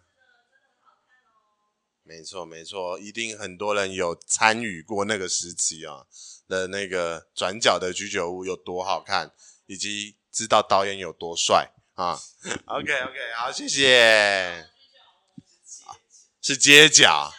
[2.05, 6.07] 没错没错，一定很多人有参与过那个时期啊。
[6.47, 9.33] 的那个转角的居酒屋有多好看，
[9.64, 12.21] 以及知道导演有多帅啊？
[12.67, 14.69] OK OK，好，谢谢。
[16.43, 17.33] 是街角。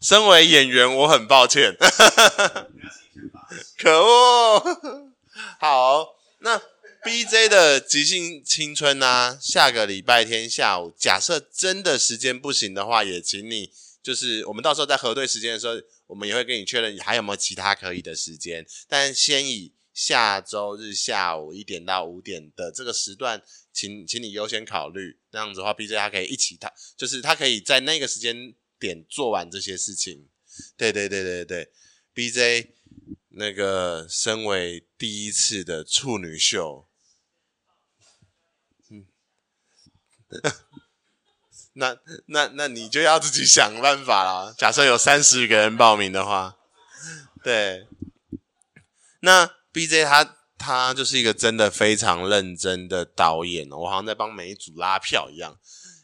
[0.00, 1.76] 身为演员，我很抱歉。
[3.76, 4.62] 可恶。
[5.58, 6.62] 好，那
[7.06, 9.38] BJ 的即兴青春呢、啊？
[9.40, 13.70] 下个礼拜天下午，假设真的时间不行的话，也请你
[14.02, 15.80] 就是我们到时候在核对时间的时候。
[16.08, 23.42] 我们也会跟你确认还有没有其他可以的时间，但先以下周日下午一点到五点的这个时段，
[23.72, 25.18] 请请你优先考虑。
[25.32, 30.28] 那样子的话，BJ 他可以一起，他就是他可以在那个时间点做完这些事情。
[30.76, 31.72] 对对对对对
[32.14, 32.68] ，BJ
[33.30, 36.86] 那个身为第一次的处女秀，
[38.90, 39.08] 嗯。
[41.74, 41.96] 那
[42.26, 44.54] 那那你就要自己想办法了。
[44.56, 46.56] 假设有三十个人报名的话，
[47.42, 47.86] 对，
[49.20, 55.58] 那 BJ 他他就是一个真的非常认真的导演，我好像在帮每一组拉票一样。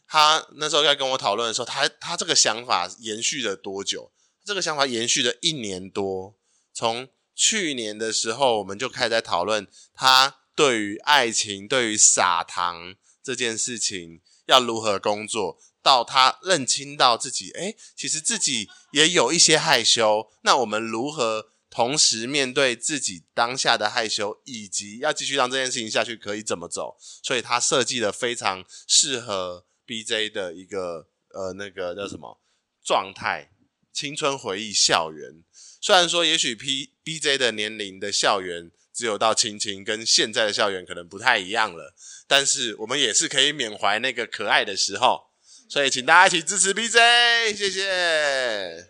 [0.07, 4.13] 他那时候在跟我讨论的时候，他他这个想法延续了多久？
[4.45, 6.35] 这个想法延续了一年多。
[6.75, 14.21] 从去年的时候，我们就开始在讨论他对于爱情、对于撒糖这件事情。
[14.47, 20.33] 要如何工作，到他认清到自己，诶，其实自己也有一些害羞。
[20.43, 26.97] 那我们如何同时面对自己当下的害羞，以及要继续让这件事情下去，可以怎么走？
[27.23, 32.41] 所以他设计了非常适合 BJ 的一个呃那个叫什么
[32.85, 33.53] 状态，
[33.93, 35.45] 青春回忆校园。
[35.81, 38.73] 虽然说也许 P BJ 的年龄的校园。
[38.95, 41.95] 只有到青青跟现在的校园可能不太一样了，
[42.27, 45.31] 但是我们也是可以缅怀那个可爱的时候，
[45.69, 48.87] 所以请大家一起支持 BJ，谢谢。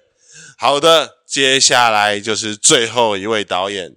[0.58, 3.96] 好的，接下来就是最后一位导演，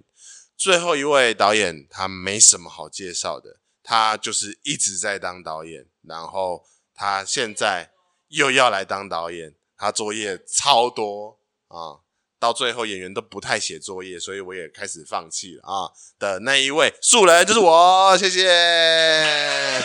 [0.56, 6.64] 最后一位导演他没什么好介绍的，他就是一直在当导演，然后
[6.94, 7.90] 他现在
[8.28, 12.05] 又要来当导演，他作业超多啊。
[12.38, 15.90] 到最后演员都不太写作业，所以我也开始放弃了啊。
[16.18, 19.82] 的那一位素人就是我，谢谢。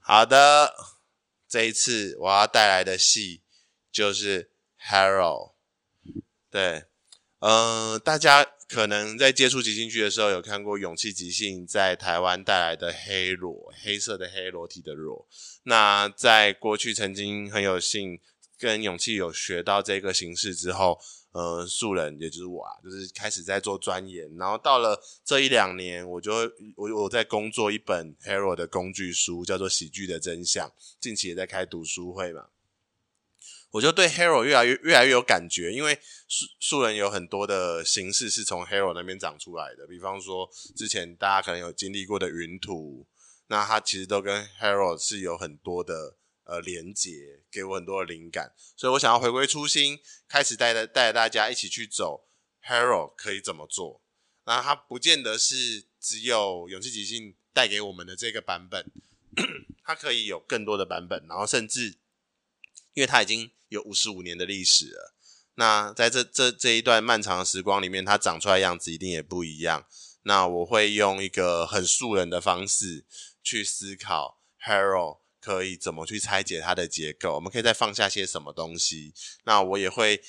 [0.00, 0.74] 好的，
[1.48, 3.42] 这一次我要带来的戏
[3.90, 4.44] 就是
[4.90, 5.52] 《Harold》。
[6.50, 6.84] 对，
[7.40, 15.26] 呃，大家可能在接触即兴剧的时候，有看过勇气即兴在台湾带来的黑裸，黑色的黑裸体的裸。
[15.64, 18.20] 那在过去曾经很有幸
[18.58, 20.98] 跟勇气有学到这个形式之后，
[21.32, 24.34] 呃，素人也就是我啊，就是开始在做钻研。
[24.36, 26.32] 然后到了这一两年，我就
[26.74, 32.46] 我我在工作一本 Hero 的工具书，叫做《喜剧的真相》，近期也在开读书会嘛。
[33.72, 43.06] 我就对 Hero 越来越越来越有感觉，因为素素人有很多的形式是从 Hero 那边长出来的，比方说之前大家可能有经历过的云图，
[43.48, 46.16] 那它其实都跟 Hero 是有很多的
[46.46, 52.26] 呃连接，给我很多的灵感，所以我想要回归初心，开始带带带大家一起去走
[52.66, 54.00] Hero 可以怎么做。
[54.46, 58.90] 那它不见得是只有勇气即兴带给我们的这个版本，
[59.84, 61.98] 它可以有更多的版本，然后甚至
[62.94, 63.50] 因为它已经。
[63.68, 65.12] 有五十五年的历史了，
[65.56, 69.88] 那在这这这一段漫长的时光里面，它长出来的样子一定也不一样。
[70.22, 73.04] 那我会用一个很素人的方式
[73.42, 79.14] 去思考，Hero 可以怎么去拆解它的结构，我们可以再放下些什么东西。
[79.44, 80.20] 那我也会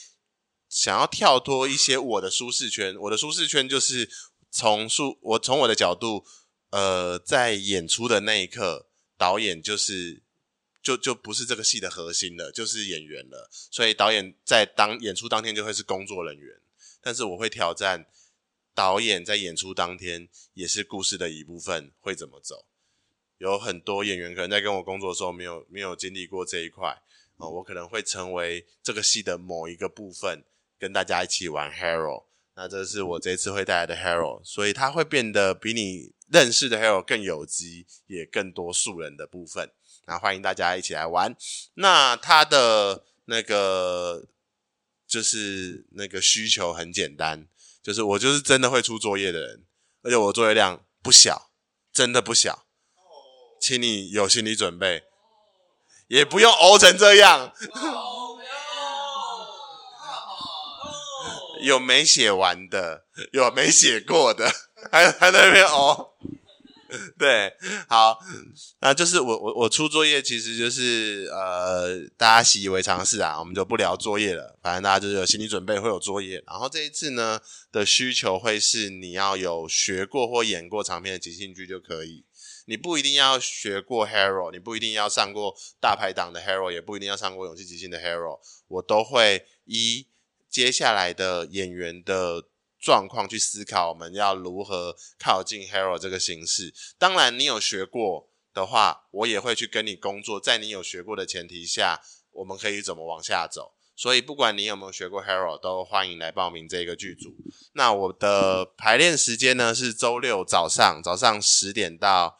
[0.69, 4.07] 想要跳脱一些我的舒适圈，我的舒适圈就是
[4.51, 6.23] 从数，我从我的角度，
[6.69, 10.21] 呃，在演出的那一刻，导演就是。
[10.79, 13.49] 就就不是这个戏的核心了，就是演员了。
[13.51, 16.61] 所以导演在当演出当天就会是工作人员，
[17.01, 18.05] 但是我会挑战
[18.73, 22.67] 导演在演出当天也是故事的一部分，会怎么走？
[23.37, 27.01] 有很多演员可能在跟我工作的时候没有没有经历过这一块
[27.37, 30.43] 哦，我可能会成为这个戏的某一个部分，
[30.79, 32.25] 跟大家一起玩 Hero。
[32.55, 39.71] 那这是我这次会带来的 Hero，所以它会变得比你认识的 Hero 更有机，也更多素人的部分。
[40.07, 41.35] 那欢迎大家一起来玩。
[41.75, 44.27] 那他的那个
[45.05, 47.47] 就是那个需求很简单，
[47.83, 49.65] 就是我就是真的会出作业的人，
[50.01, 51.51] 而且我作业量不小，
[51.91, 52.66] 真的不小，
[53.59, 55.03] 请你有心理准备，
[56.07, 57.51] 也不用熬成这样，
[61.63, 64.49] 有没写完的，有没写过的，
[64.91, 66.13] 还还在那边熬。
[67.19, 67.53] 对，
[67.89, 68.17] 好，
[68.79, 76.41] 那就是我我我出作业，其实就是呃，大家习以为常事啊，我们就不聊作业了，反正大家就是有心理准备会有作业。
[76.47, 77.41] 然后这一次呢
[77.73, 82.23] 的需求会是你要有学过或演过长篇的即兴剧就可以，
[82.67, 90.07] 你不一定要学过 Hero，你不一定要上过大排档的 Hero，也不一定要上过勇气即兴的 Hero，我都会依
[90.49, 92.47] 接下来的演员的。
[92.79, 96.71] 状况去思考，我们要如何靠近 Hero 这个形式。
[96.99, 100.39] 当然，你有学过的话，我也会去跟你工作。
[100.39, 101.99] 在你有学过的前提下，
[102.31, 103.73] 我们可以怎么往下走？
[103.95, 107.35] 所以，不管你有没有学过 Hero，都欢迎来报名这个剧组。
[107.73, 112.37] 那我的排练时间呢是周六早上，早上十点到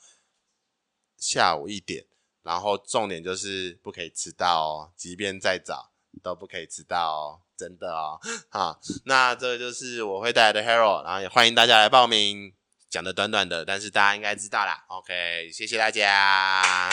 [1.18, 2.06] 下午一点。
[2.44, 5.92] 然后重点就是不可以迟到哦，即便再早
[6.24, 7.42] 都不可以迟到哦。
[7.58, 12.54] 真的哦，好，那这就是我会带来的 Hero，然后也欢迎大家来报名。
[12.90, 14.86] 讲的短短的，但是大家应该知道啦。
[14.88, 16.90] OK，谢谢大家。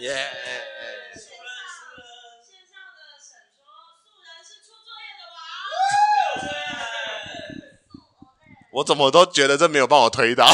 [0.00, 0.10] 耶！
[0.10, 0.16] 素人，
[1.14, 2.02] 素人，
[2.42, 3.62] 线上的沈说，
[4.02, 5.38] 素人是出作业的王。
[8.72, 10.46] 我怎么都觉得这没有帮我推到。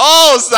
[0.00, 0.56] 哦，哦傻。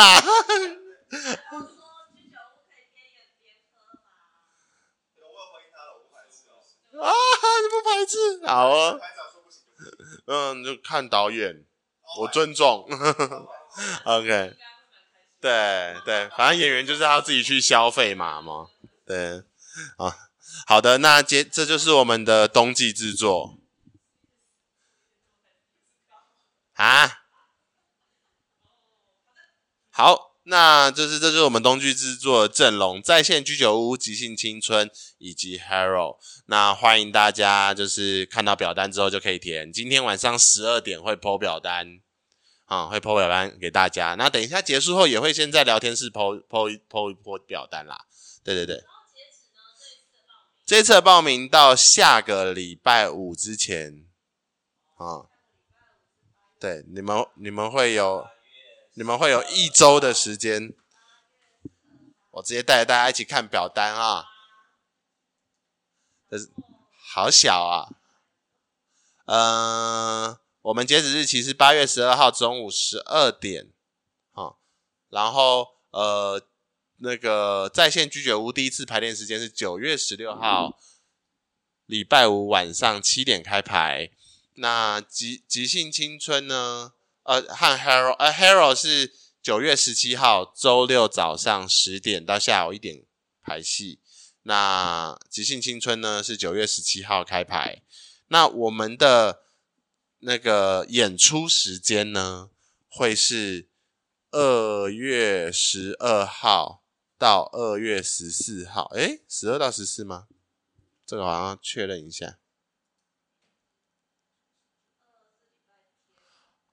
[6.95, 7.11] 啊，
[7.61, 8.45] 你不排斥？
[8.47, 8.97] 好啊，
[10.27, 11.65] 嗯，就看导演，
[12.19, 12.87] 我尊重。
[14.05, 14.55] OK，
[15.41, 18.69] 对对，反正演员就是要自己去消费嘛嘛。
[19.05, 19.43] 对，
[19.97, 20.15] 啊，
[20.65, 23.57] 好的，那接这就是我们的冬季制作。
[26.75, 27.22] 啊，
[29.93, 30.33] 好。
[30.45, 36.17] 那就是，这是我们东剧制作的阵容：在线居酒屋、即兴青春以及 Hero。
[36.47, 39.71] 那欢迎大家，就是看到表单之后就可以填。
[39.71, 42.01] 今天晚上十二点会 po 表单，
[42.65, 44.15] 啊、会 po 表单给大家。
[44.15, 48.01] 那等一下结束后，也会先在聊天室 po po po po 表单啦。
[48.43, 48.83] 对对对。
[50.65, 54.05] 这次报名到下个礼拜五之前，
[54.97, 55.31] 啊、
[56.59, 58.27] 对，你们你们会有。
[58.95, 60.73] 你们会有一周的时间，
[62.31, 64.25] 我直接带着大家一起看表单啊！
[66.29, 66.51] 这是
[67.13, 67.89] 好小啊，
[69.25, 73.71] 嗯，我们截止日期是八月十二号中午十二点，
[74.31, 74.59] 好，
[75.09, 76.41] 然后呃，
[76.97, 80.77] 那个在线居酒屋第一次排练时间是九月十六号，
[81.87, 84.11] 礼拜五晚上七点开排。
[84.55, 86.93] 那即即兴青春呢？
[87.23, 93.05] 呃，和 Haro 呃，Haro 是九月十七号周六早上十点到下午一点
[93.41, 93.99] 排戏。
[94.43, 97.81] 那即兴青春呢是九月十七号开排。
[98.27, 99.43] 那我们的
[100.19, 102.49] 那个演出时间呢
[102.89, 103.69] 会是
[104.31, 106.83] 二月十二号
[107.17, 108.91] 到二月十四号。
[108.95, 110.27] 诶，十二到十四吗？
[111.05, 112.37] 这个好像确认一下。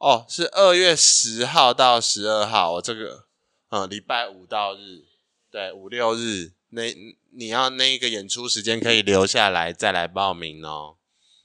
[0.01, 2.73] 哦，是二月十号到十二号。
[2.73, 3.27] 我这个，
[3.69, 5.05] 嗯，礼拜五到日，
[5.51, 6.53] 对，五六日。
[6.71, 6.85] 那
[7.33, 10.97] 你要那个演出时间可以留下来再来报名哦。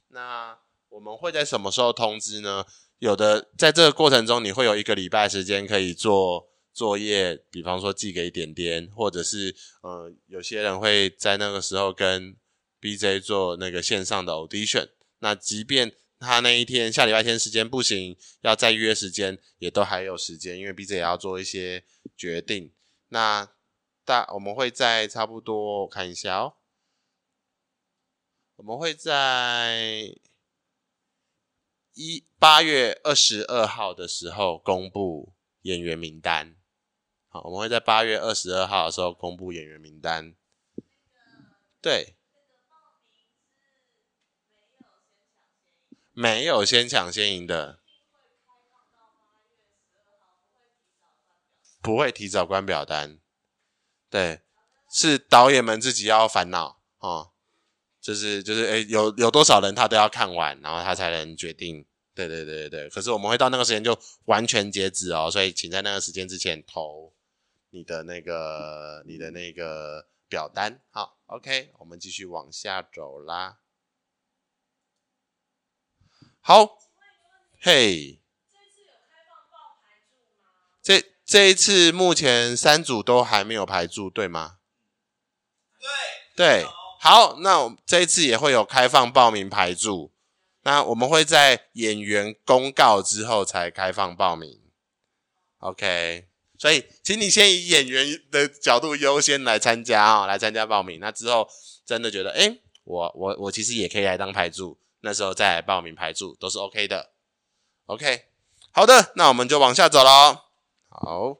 [0.08, 2.66] 那我们会在什么时候通知呢？
[2.99, 12.38] 有的在这个过程中，你会有一个礼拜时间可以做作业，比方说寄给点点，或者是呃，有些人会在那个时候跟
[12.80, 14.88] BJ 做那个线上的 audition。
[15.20, 21.84] 那即便他那一天下礼拜天时间不行，要再约时间，也都还有时间，因为 BJ 也要做一些
[22.16, 22.74] 决定。
[23.09, 23.49] 那
[24.03, 26.53] 大我们会在差不多我看一下哦，
[28.55, 30.16] 我们会在
[31.93, 36.55] 一八月二十二号的时候公布演员名单。
[37.28, 40.36] 好，我们会在八月二十二号的时候公布演员名单。
[41.82, 42.16] 对，
[46.16, 47.78] 没有先抢先赢的，
[51.82, 53.20] 不会提早关表单。
[54.09, 54.39] 对，
[54.89, 57.32] 是导演们自己要烦恼哦，
[57.99, 61.86] 就是就是，诶，有有多少人他都要看完，然后他才能决定。
[62.13, 62.89] 对对对对对。
[62.89, 67.11] 可是我们会到那个时间就完全截止哦，所以请在那个时间之前投
[67.72, 70.80] 你的那个你的那个表单。
[70.91, 73.57] 好，OK，我们继续往下走啦。
[76.48, 76.78] 好，
[77.60, 78.20] 嘿，
[80.84, 81.04] 这。
[81.26, 84.58] 这一次目前三组都还没有排住，对吗？
[85.80, 85.89] 对
[86.36, 86.66] 对，
[87.00, 90.12] 好，那我们这一次也会有开放报名排住，
[90.62, 94.62] 那我们会在演员公告之后才开放报名。
[95.58, 96.28] OK，
[96.60, 101.00] 所以请你先以演员的角度优先来参加啊、哦，来参加报名。
[101.00, 101.50] 那之后
[101.84, 107.12] 真的觉得，诶，我我我其实也可以来当排柱，那时候再来报名排柱都是 OK 的。
[107.86, 108.26] OK，
[108.72, 110.39] 好的，那我们就往下走喽。
[110.89, 111.38] 好，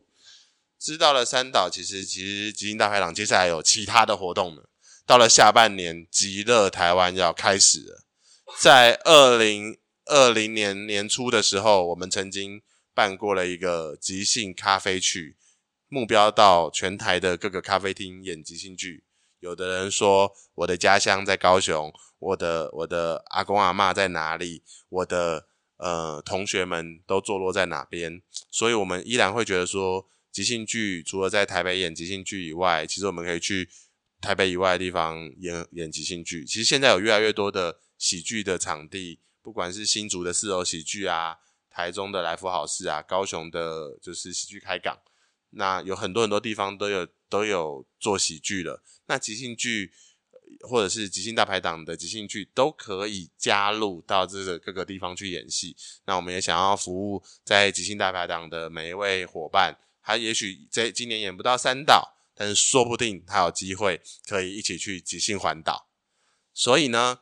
[0.78, 4.62] 知道了三岛，其实其实即兴大排档接下来有其他的活动呢。
[5.08, 8.06] 到了下半年，极乐台湾要开始了。
[8.60, 12.62] 在二零二零年年初的时候，我们曾经
[12.94, 15.38] 办过了一个即兴咖啡去，
[15.88, 19.05] 目标到全台的各个咖啡厅演即兴剧。
[19.46, 24.64] 有的人说我的家乡在高雄，我的我的阿公阿嬷在哪里？
[24.90, 25.48] 我的。
[25.78, 28.22] 呃，同学们都坐落在哪边？
[28.50, 33.70] 所以我们依然会觉得说，即兴剧除了在台北演即兴剧以外，其实我们可以去
[34.22, 36.46] 台北以外的地方演演即兴剧。
[36.46, 41.36] 其实现在有越来越多的喜剧的场地，不管是新竹的四楼喜剧啊，
[41.70, 44.98] 台中的来福好事啊，高雄的就是喜剧开港，
[45.50, 48.82] 那有很多很多地方都有都有做喜剧了。
[49.08, 49.92] 那即兴剧。
[50.62, 55.76] 或者是即兴大排档的即兴剧都可以加入到这个各个地方去演戏。
[56.06, 65.88] 那我们也想要服务在即兴大排档的每一位伙伴，他也许在今年演不到三岛，但是说不定他有机会可以一起去即兴环岛。
[66.54, 67.20] 所以呢，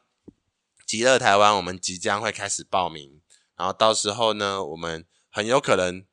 [0.85, 3.21] 极乐台湾我们即将会开始报名，
[3.55, 6.05] 然后到时候呢，我们很有可能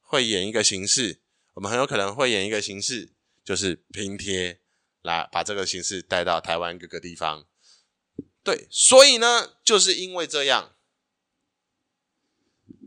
[0.00, 1.20] 会演一个形式，
[1.54, 3.12] 我们很有可能会演一个形式，
[3.44, 4.60] 就是拼贴。
[5.06, 7.46] 来把这个形式带到台湾各个地方，
[8.42, 10.74] 对，所以呢，就是因为这样，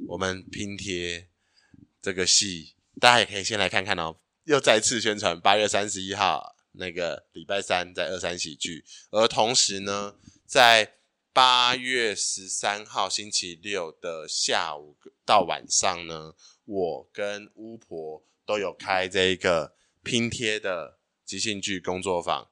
[0.09, 1.29] 我们拼贴
[2.01, 4.17] 这个戏，大家也可以先来看看哦。
[4.43, 10.15] 又再次宣传，八月三十一号那个礼拜三在二三喜剧，而同时呢，
[10.45, 10.95] 在
[11.31, 20.98] 八月十三号星期六的下午到晚上呢，我跟巫婆都有开这一个拼贴的。
[21.29, 22.47] 即兴剧工作坊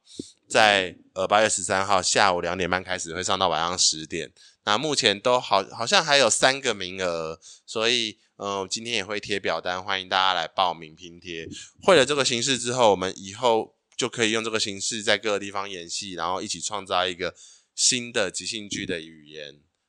[0.48, 4.32] 在呃八月十三号下午两点半开始，会上到晚上十点。
[4.66, 11.50] 那目前都好，好像还有三个名额，所以嗯、呃，今天也会贴表单，欢迎大家来报名拼贴。
[11.82, 17.34] 会了这个形式之后，我们以后就可以用这个形式在各个地方演戏，然后一起创造一个
[17.74, 19.46] 新的即兴剧的语言，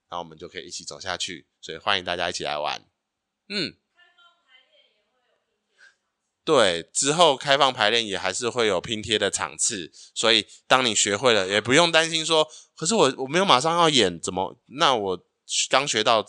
[0.09, 1.45] 然后我们就可以一起走下去。
[1.61, 2.80] 所以欢迎大家一起来玩，
[3.51, 3.74] 嗯。
[6.49, 14.59] 对，之后开放排练也还是会有拼贴的场次，所以当你学会了，也不用担心说，可是我我没有马上要演，怎么？
[14.68, 15.26] 那我
[15.68, 16.22] 刚学到，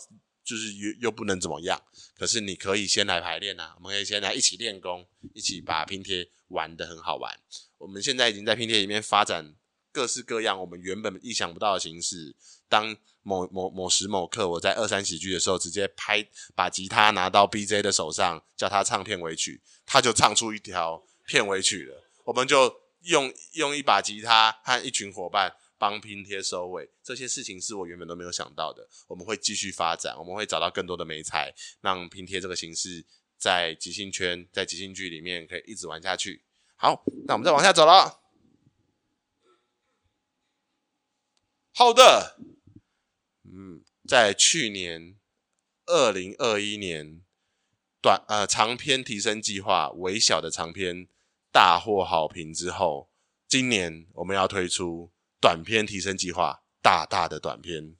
[0.44, 1.80] 就是又又不能怎么样？
[2.18, 7.34] 可是你可以先来排练啊，我们可以先来一起练功，一起把拼贴玩得很好玩。
[7.78, 9.54] 我们现在已经在拼贴里面发展
[9.90, 12.36] 各式各样我们原本意想不到的形式。
[12.70, 22.04] 当某某某时某刻，我在二三喜剧的时候，直接拍把吉他拿到 BJ 的手上，叫他唱片尾曲，他就唱出一条片尾曲了。
[22.24, 26.88] 我们就用用一把吉他和一群伙伴帮拼贴收尾。
[27.02, 28.88] 这些事情是我原本都没有想到的。
[29.08, 33.04] 我们会继续发展，我们会找到更多的媒材，让拼贴这个形式
[33.36, 36.42] 在即兴圈、在即兴剧里面可以一直玩下去。
[36.76, 38.20] 好，那我们再往下走了。
[41.74, 42.38] 好的。
[43.52, 45.16] 嗯，在去年
[45.86, 47.20] 二零二一年
[48.00, 51.08] 短呃长篇提升计划微小的长篇
[51.50, 53.10] 大获好评之后，
[53.48, 57.96] 今年我们要推出短篇提升计划大大的短篇，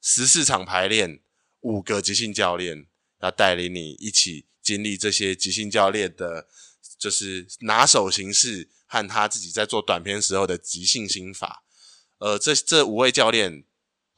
[0.00, 1.20] 十四场排练，
[1.62, 2.86] 五个即兴教练
[3.20, 6.46] 要带领你一起经历这些即兴教练的，
[6.96, 11.64] 就是拿手形式和他自己在做短篇时候的即兴心法。
[12.18, 13.64] 呃，这这五位教练。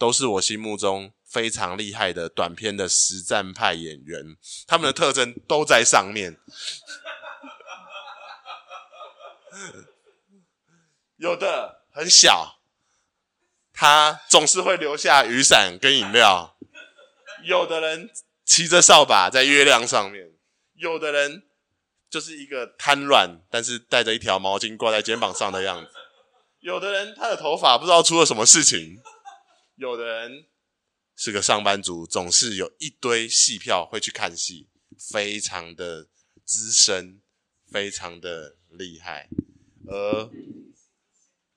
[0.01, 4.34] 都是我心目中非常厉害的短片的实战派演员，
[4.66, 6.40] 他们的特征都在上面。
[11.18, 12.62] 有的很小，
[13.74, 16.57] 他总是会留下雨伞跟饮料；
[17.44, 18.09] 有的人
[18.46, 20.28] 骑着扫把在月亮上面；
[20.76, 21.42] 有的人
[22.09, 25.90] 就是一个瘫软，但是带着一条毛巾挂在肩膀上的样子；
[26.61, 29.03] 有的人他的头发不知道出了什么事情。
[29.81, 30.45] 有的人
[31.16, 34.68] 是个上班族，总是有一堆戏票会去看戏，
[34.99, 36.07] 非常的
[36.45, 37.22] 资深，
[37.66, 39.31] 非常的厉害，
[39.87, 40.31] 而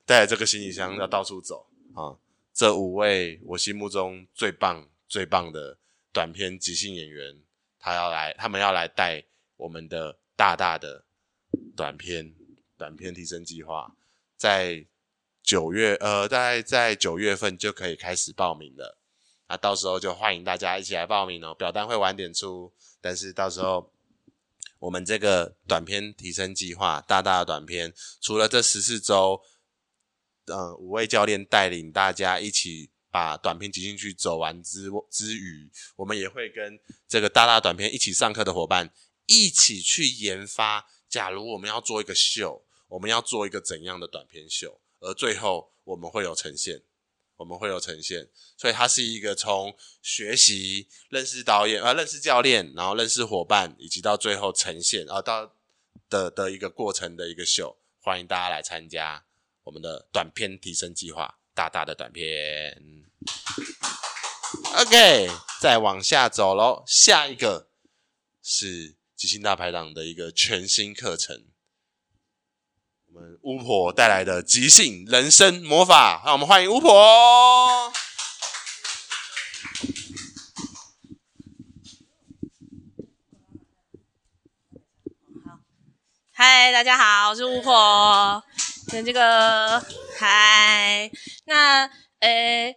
[0.06, 2.16] 带着这个行李箱要到处走啊！
[2.54, 5.78] 这五位我心目中最棒、最棒的
[6.10, 7.42] 短片即兴演员，
[7.78, 9.22] 他要来，他们要来带
[9.56, 11.04] 我们的大大的
[11.76, 12.34] 短片
[12.78, 13.94] 短片提升计划，
[14.34, 14.86] 在。
[15.44, 18.98] 九月，呃，大概在九月份就可以开始报名了。
[19.46, 21.54] 那到时候就欢迎大家一起来报名哦。
[21.54, 23.92] 表单会晚点出，但是到时候
[24.78, 27.92] 我们这个短片提升计划，大大的短片，
[28.22, 29.42] 除了这十四周，
[30.46, 38.90] 呃，五位教练带领大家一起把短片集进去走完之之余，我们也会跟这个大大短片一起上课的伙伴
[39.26, 40.86] 一起去研发。
[41.06, 44.80] 假如我们要做一个秀，我们要做一个怎样的短篇秀？
[45.04, 46.82] 而最后我们会有呈现，
[47.36, 55.52] 我们会有呈现，所以它是一个从学习、认识导演、呃认识教练，然后认识伙伴，以及到最后呈现，啊到
[56.08, 57.76] 的的一个过程的一个秀。
[58.00, 59.24] 欢迎大家来参加
[59.62, 63.04] 我们的短片提升计划，大大的短片。
[64.76, 65.28] OK，
[65.60, 67.68] 再往下走喽，下一个
[68.42, 71.44] 是即兴大排档的一个全新课程。
[73.14, 76.90] 我们巫婆带来的即兴人生魔法，让我们欢迎巫婆。
[85.44, 85.60] 好，
[86.32, 88.42] 嗨，大家好，我是巫婆。
[88.88, 89.80] 跟这个，
[90.18, 91.08] 嗨，
[91.44, 91.88] 那
[92.18, 92.74] 呃，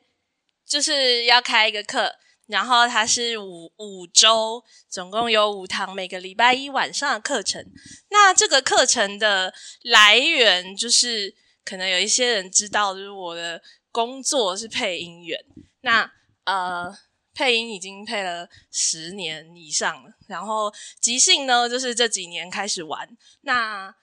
[0.68, 2.14] 就是要开一个课。
[2.48, 7.64] 然后它是五五周，总共有五堂，每个礼拜一晚上的课程。
[8.10, 15.40] 那这个课程的来源，就是可能有一些人知道，就是我的工作是配音员。
[15.82, 16.12] 那
[16.46, 16.98] 呃，
[17.34, 20.10] 配音已经配了十年以上了。
[20.28, 23.08] 然后即兴呢，就是这几年开始玩。
[23.42, 23.94] 那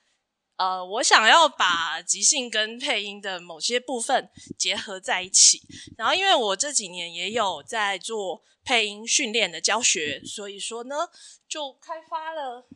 [0.56, 5.60] 呃，我想要把即兴跟配音的某些部分结合在一起，
[5.98, 11.08] 然后因为我这几年也有在做配音训练的教学，所以说呢，
[11.48, 12.68] 就开发了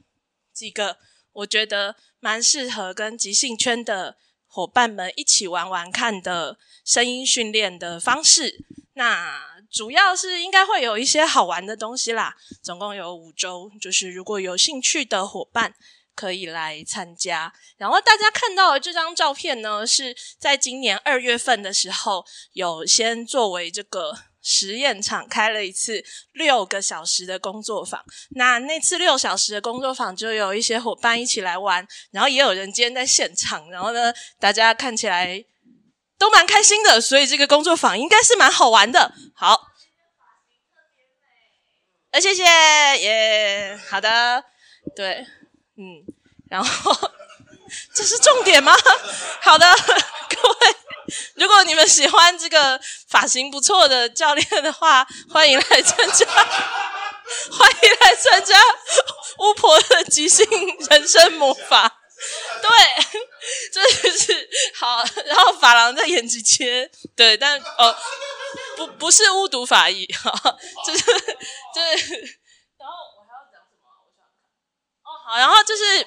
[0.53, 0.99] 几个
[1.33, 4.17] 我觉得蛮适合跟即兴圈的
[4.49, 8.65] 伙伴们一起玩玩看的声音训练的方式。
[8.95, 15.77] 那主要是应该会有一些好玩的东西啦，总共有五周，就是如果有兴趣的伙伴。
[16.19, 28.05] 可以来参加，然后大家看到的这张照片呢，是在今年二月份的时候，有先作为这个实验场开了一次六个小时的工作坊。
[28.31, 35.45] 那那次六小时的工作坊，就有一些伙伴一起来玩，然后也有人今天在现场，然后呢，大家看起来
[36.19, 39.15] 都蛮开心的，所以这个工作坊应该是蛮好玩的。
[39.37, 39.69] 好，
[42.11, 44.43] 呃，谢谢，耶，好的，
[44.97, 45.25] 对。
[45.79, 46.03] 嗯，
[46.51, 46.93] 然后
[47.95, 48.75] 这是重点吗？
[49.41, 49.65] 好的，
[50.29, 50.77] 各位，
[51.37, 58.57] 如果你们喜欢这个发型不错的教练的话，欢迎来参加，欢迎来参加
[59.39, 60.45] 巫婆的即兴
[60.91, 62.01] 人生魔法。
[62.61, 62.69] 对，
[63.73, 65.05] 这就是好。
[65.27, 67.97] 然后法郎在延吉街，对，但哦，
[68.77, 70.33] 不不是巫毒法医哈，
[70.85, 72.15] 就是就是。
[72.77, 73.87] 然后我还要讲什么？
[74.03, 74.43] 我想想看。
[75.07, 76.03] 哦，好，然后就是，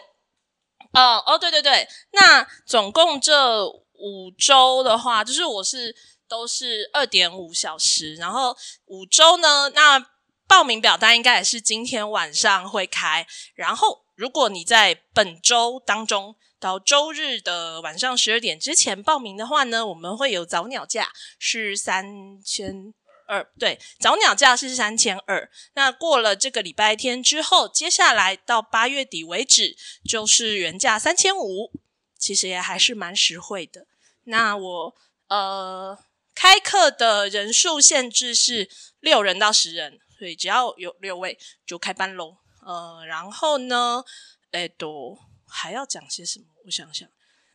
[0.93, 5.95] 哦哦，对对对，那总共这五周的话，就是我是
[6.27, 10.03] 都是二点五小时，然后五周呢，那
[10.47, 14.01] 报名表单应该也是今天晚上会开，然后。
[14.15, 22.93] 如果你在本周当中到周日的晚上十二点之前报名的话呢，我们会有早鸟价是三千
[23.31, 25.49] 二，对，早鸟价是三千二。
[25.73, 31.71] 那过了这个礼拜天之后，接下来到八月底为止就是原价三千五，
[32.19, 33.87] 其实也还是蛮实惠的。
[34.25, 34.95] 那我
[35.29, 35.97] 呃
[36.35, 38.69] 开课的人数限制是
[38.99, 42.37] 六人到十人，所以只要有六位就开班喽。
[42.65, 44.03] 呃，然后呢，
[44.51, 45.17] 哎，都
[45.47, 46.45] 还要讲些什么？
[46.65, 47.07] 我想想，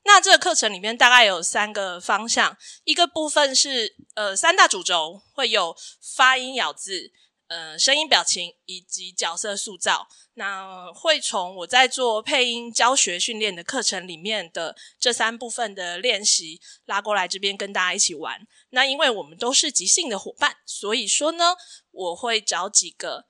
[0.06, 7.10] 那这个课程里面大概有三个方向，一个部分是呃三大主轴，会有发音咬字、
[7.48, 10.08] 呃声音表情以及角色塑造。
[10.34, 18.46] 那会从我在做配音教学训练的课程里面的这三部分的练习拉过来这边跟大家一起玩。
[18.70, 21.56] 那因为我们都是即兴的伙伴，所以说呢，
[21.90, 23.26] 我会找几个。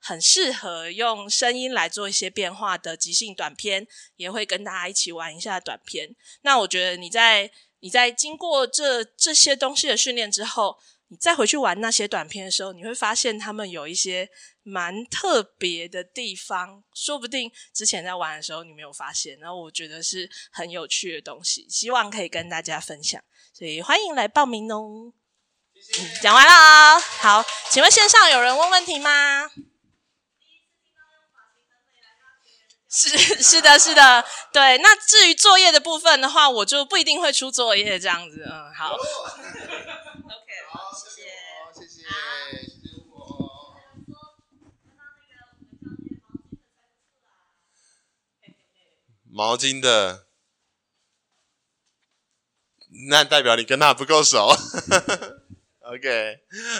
[0.00, 3.86] 很适合用声音来做一些变化的即兴短片，
[4.16, 6.14] 也会跟大家一起玩一下短片。
[6.42, 10.78] 那我觉得你在你在经过这这些东西的训练之后，
[11.08, 14.28] 你再回去玩那些短片的时候，你会发现他们有一些
[14.62, 19.38] 蛮特别的地方，说不定之前在玩的时候你没有发现。
[19.38, 23.22] 然后我觉得是很有趣的东西，希望可以跟大家分享。
[23.52, 25.12] 所以欢迎来报名哦。
[25.74, 26.02] 谢谢。
[26.02, 27.00] 嗯，讲完了哦。
[27.20, 29.50] 好，请问线上有人问问题吗？
[32.90, 33.10] 是
[33.42, 34.78] 是的，是的，对。
[34.78, 38.42] 那至于作业的部分的话，我就不一定会出作业这样子。
[38.46, 38.94] 嗯，好。
[38.96, 39.00] OK，
[40.70, 41.22] 好，谢谢，
[41.74, 42.04] 谢谢，
[42.64, 43.76] 谢谢我。
[49.30, 50.26] 毛巾的，
[53.10, 54.48] 那代表你跟他不够熟。
[55.84, 56.38] OK，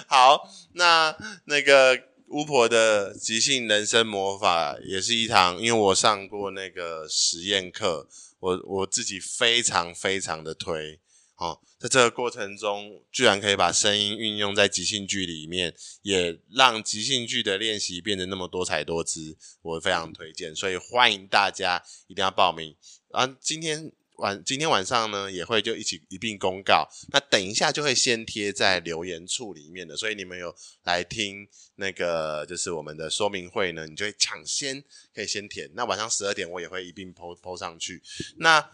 [0.08, 2.07] 好，那那个。
[2.30, 8.08] 巫婆的即兴人生魔法也是一堂，因为我上过那个实验课，
[8.38, 11.00] 我我自己非常非常的推。
[11.36, 22.76] 哦，在这个过程中，居然可以把声音运用在即兴剧里面，也让即兴剧的练习变得那么多彩多姿，我非常推荐，所以欢迎大家一定要报名。
[23.12, 23.92] 啊，今天。
[24.18, 26.88] 晚今天晚上呢，也会就一起一并公告。
[27.12, 30.52] 那等一下就会先贴在留言处里面的，所以你们有
[30.82, 34.82] 来听那个就是我们的说明会呢，你就会抢先
[35.14, 35.70] 可以先填。
[35.74, 38.02] 那晚上十二点我也会一并 po po 上去。
[38.38, 38.72] 那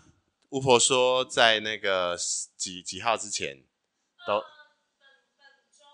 [0.48, 2.16] 巫婆说在那个
[2.56, 3.62] 几几号之前
[4.26, 4.36] 都。
[4.36, 4.42] 呃、
[4.98, 5.84] 本本周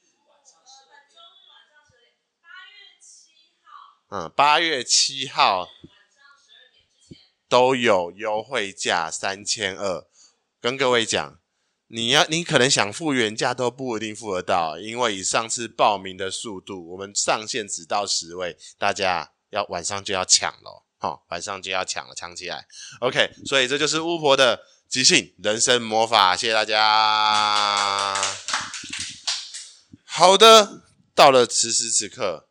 [0.00, 1.12] 日晚上十二点。
[1.12, 1.20] 本周
[1.52, 1.84] 晚上。
[2.40, 3.68] 八月七号。
[4.08, 5.68] 嗯，八月七号。
[7.48, 10.06] 都有优惠价三千二，
[10.60, 11.38] 跟各位讲，
[11.88, 22.66] 你要你可能想付原价都不一定付得到，因为以上次报名的速度，我们上限只到十位，大家要晚上就要抢了，好、哦，晚上就要抢了，抢起来
[23.00, 28.14] ，OK，所以这就是巫婆的即兴人生魔法，谢谢大家。
[30.04, 30.82] 好的，
[31.14, 32.48] 到了此时此刻。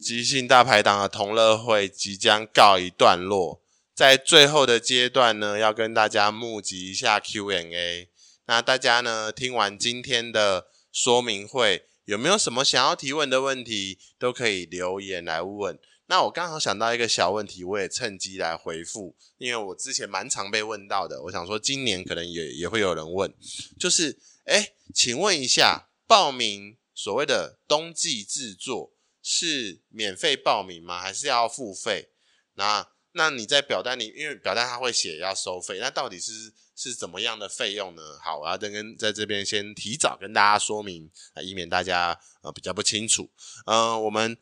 [0.00, 3.60] 即兴大排档的同乐会即将告一段落，
[3.94, 8.08] 在最后的阶段呢，要跟大家募集一下 Q&A。
[8.46, 15.78] 那大家呢，听完今天的说明会，有没有什么想要提问的问题，都可以留言来问。
[16.06, 23.34] 那我刚好想到一个小问题，我也趁机来回复，因为我之前蛮常被问到的，我想说今年可能也也会有人问，
[23.78, 28.92] 就是，诶，请问一下，报名所谓的冬季制作。
[29.22, 31.00] 是免费报名吗？
[31.00, 32.10] 还是要付费？
[32.54, 38.02] 那那你在表单里，因为表单它会写要收费，那到底是是怎么样的费用呢？
[38.22, 41.10] 好，我要跟在这边先提早跟大家说明，
[41.42, 43.30] 以免大家呃比较不清楚。
[43.66, 44.36] 嗯、呃，我们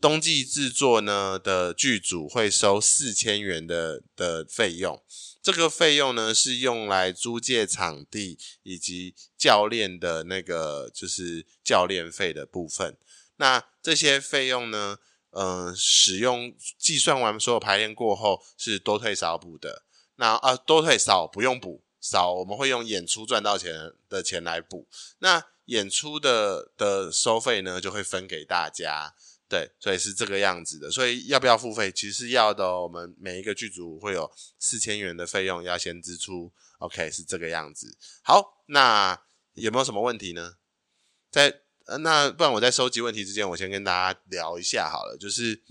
[0.00, 5.02] 冬季制作呢的剧组会收四千元的的费用，
[5.40, 12.96] 这个费用呢是用来租借场地以及教练的那个就是教练费的部分。
[13.38, 14.98] 那这些费用呢，
[15.30, 19.82] 嗯、使用计算完所有排练过后是多退少补的。
[20.16, 24.86] 那啊，多退少不用补，少我们会用演出赚到钱的钱来补。
[25.20, 29.14] 那演出的的收费呢，就会分给大家。
[29.48, 30.90] 对，所以是这个样子的。
[30.90, 31.90] 所以要不要付费？
[31.90, 32.82] 其实要的。
[32.82, 36.52] 我们每一个剧组会有四千元的费用要先支出。
[36.80, 37.96] OK，是这个样子。
[38.22, 39.18] 好，那
[39.54, 40.56] 有没有什么问题呢？
[41.30, 41.62] 在，
[42.00, 45.16] 那不然我在收集问题之前，我先跟大家聊一下好了。
[45.18, 45.62] 就是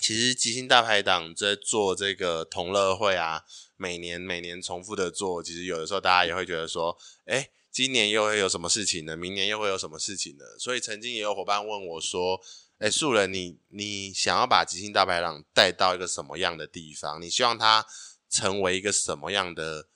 [0.00, 3.44] 其实即兴大排档在做这个同乐会啊，
[3.76, 9.16] 每年每年重复的做，其实有的时候大家也会觉得说，诶，今年又会有什么事情呢？
[9.16, 10.44] 明年又会有什么事情呢？
[10.58, 12.40] 所以曾经也有伙伴问我说，
[12.78, 17.20] 诶，素人，你你想要把即兴大排档带到一个什么样的地方？
[17.20, 17.84] 你希望它
[18.30, 19.88] 成为一个什么样的？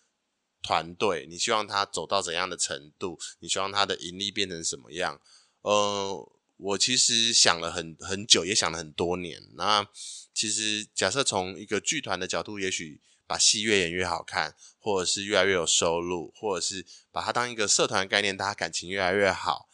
[0.62, 3.18] 团队，你希望他走到怎样的程度？
[3.40, 5.20] 你希望他的盈利变成什么样？
[5.62, 9.42] 呃，我其实想了很很久，也想了很多年。
[9.54, 9.86] 那
[10.32, 19.68] 其实假设从一个剧团的角度，也许把戏越演越好看，或者是越来越有收入，或者是把它当一个社团概念，大家感情越来越好，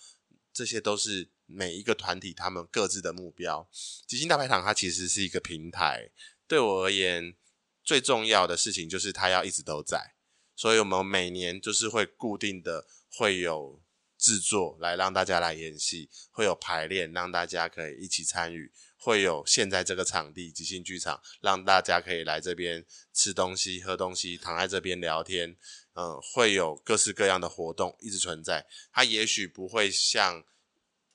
[0.53, 3.69] 这些都是每一个团体他们各自的目标。
[4.07, 6.11] 吉星大排档它其实是一个平台，
[6.47, 7.35] 对我而言，
[7.83, 10.15] 最重要的事情就是它要一直都在。
[10.59, 13.81] 所以我们每年就是会固定的会有
[14.19, 25.57] 制作来让大家来演戏，会有排练让大家可以一起参与，会有现在这个场地即兴剧场让大家可以来这边吃东西、喝东西、躺在这边聊天，
[25.95, 28.67] 嗯，会有各式各样的活动一直存在。
[28.93, 30.43] 它也许不会像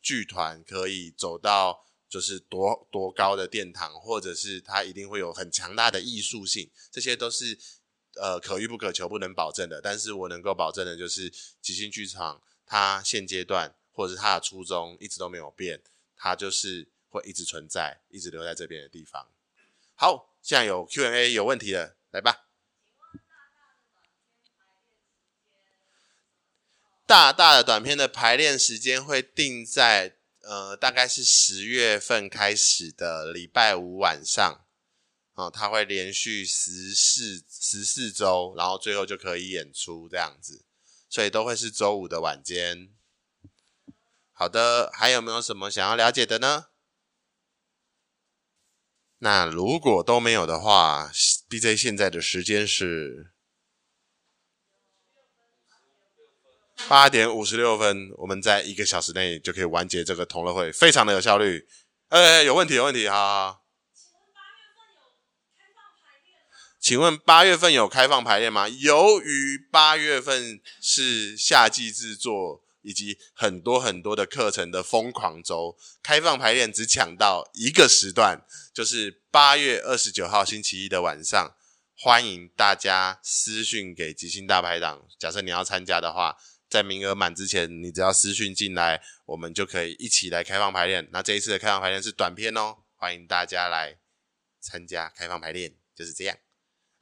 [0.01, 7.59] 剧团可以走到就是多多高的殿堂，或者是它一定会有很强大的艺术性，这些都是。
[8.15, 9.81] 呃，可遇不可求，不能保证的。
[9.81, 15.81] 但是我能够保证的就是，即兴剧场它现阶段或者是它的初衷一直都没有变，
[16.15, 19.27] 它就是会一直存在，一直留在这边的地方。
[19.95, 22.45] 好，现在有 Q&A 有问题的，来吧。
[27.05, 34.62] 大大的短片的排练时间会定在呃，大概是十月份开始的礼拜五晚上。
[35.33, 40.63] 哦，他会连续十四十四周，然后最后就可以演出这样子，
[41.09, 42.93] 所以都会是周五的晚间。
[44.31, 46.67] 好的，还有没有什么想要了解的呢？
[49.19, 51.09] 那如果都没有的话
[51.49, 53.31] ，BJ 现在的时间是
[56.89, 61.67] 八点五十六分，我们在一个小时内就可以完结这个同乐会，非常的有效率。
[62.09, 63.63] 呃，有问题，有问题，好好好。
[66.83, 68.67] 请问八月份有开放排练吗？
[68.67, 81.55] 由于八月份是夏季制作以及很多很多的课程的疯狂周，开放排练只抢到一个时段，就是八月二十九号星期一的晚上。
[81.95, 86.35] 欢迎大家私讯给即兴大排档，假设你要参加的话，
[86.69, 91.07] 在名额满之前，你只要私讯进来，我们就可以一起来开放排练。
[91.13, 93.97] 那这一次的开放排练是短片哦，欢迎大家来
[94.59, 96.37] 参加开放排练，就是这样。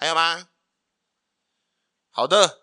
[0.01, 0.47] 还有吗？
[2.09, 2.61] 好的，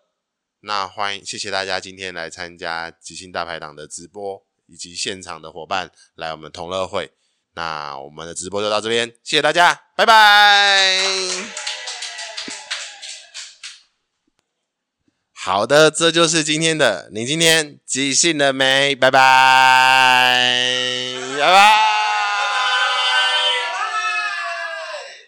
[0.62, 7.12] 那欢迎，谢谢大家今天来参加即兴大排档的直播，以及现场的伙伴来我们同乐会。
[7.53, 10.99] 那我们的直播就到这边，谢谢大家，拜拜。
[15.32, 18.97] 好的，这就是今天的，你今天即兴了没？
[18.97, 21.88] 拜拜，拜拜。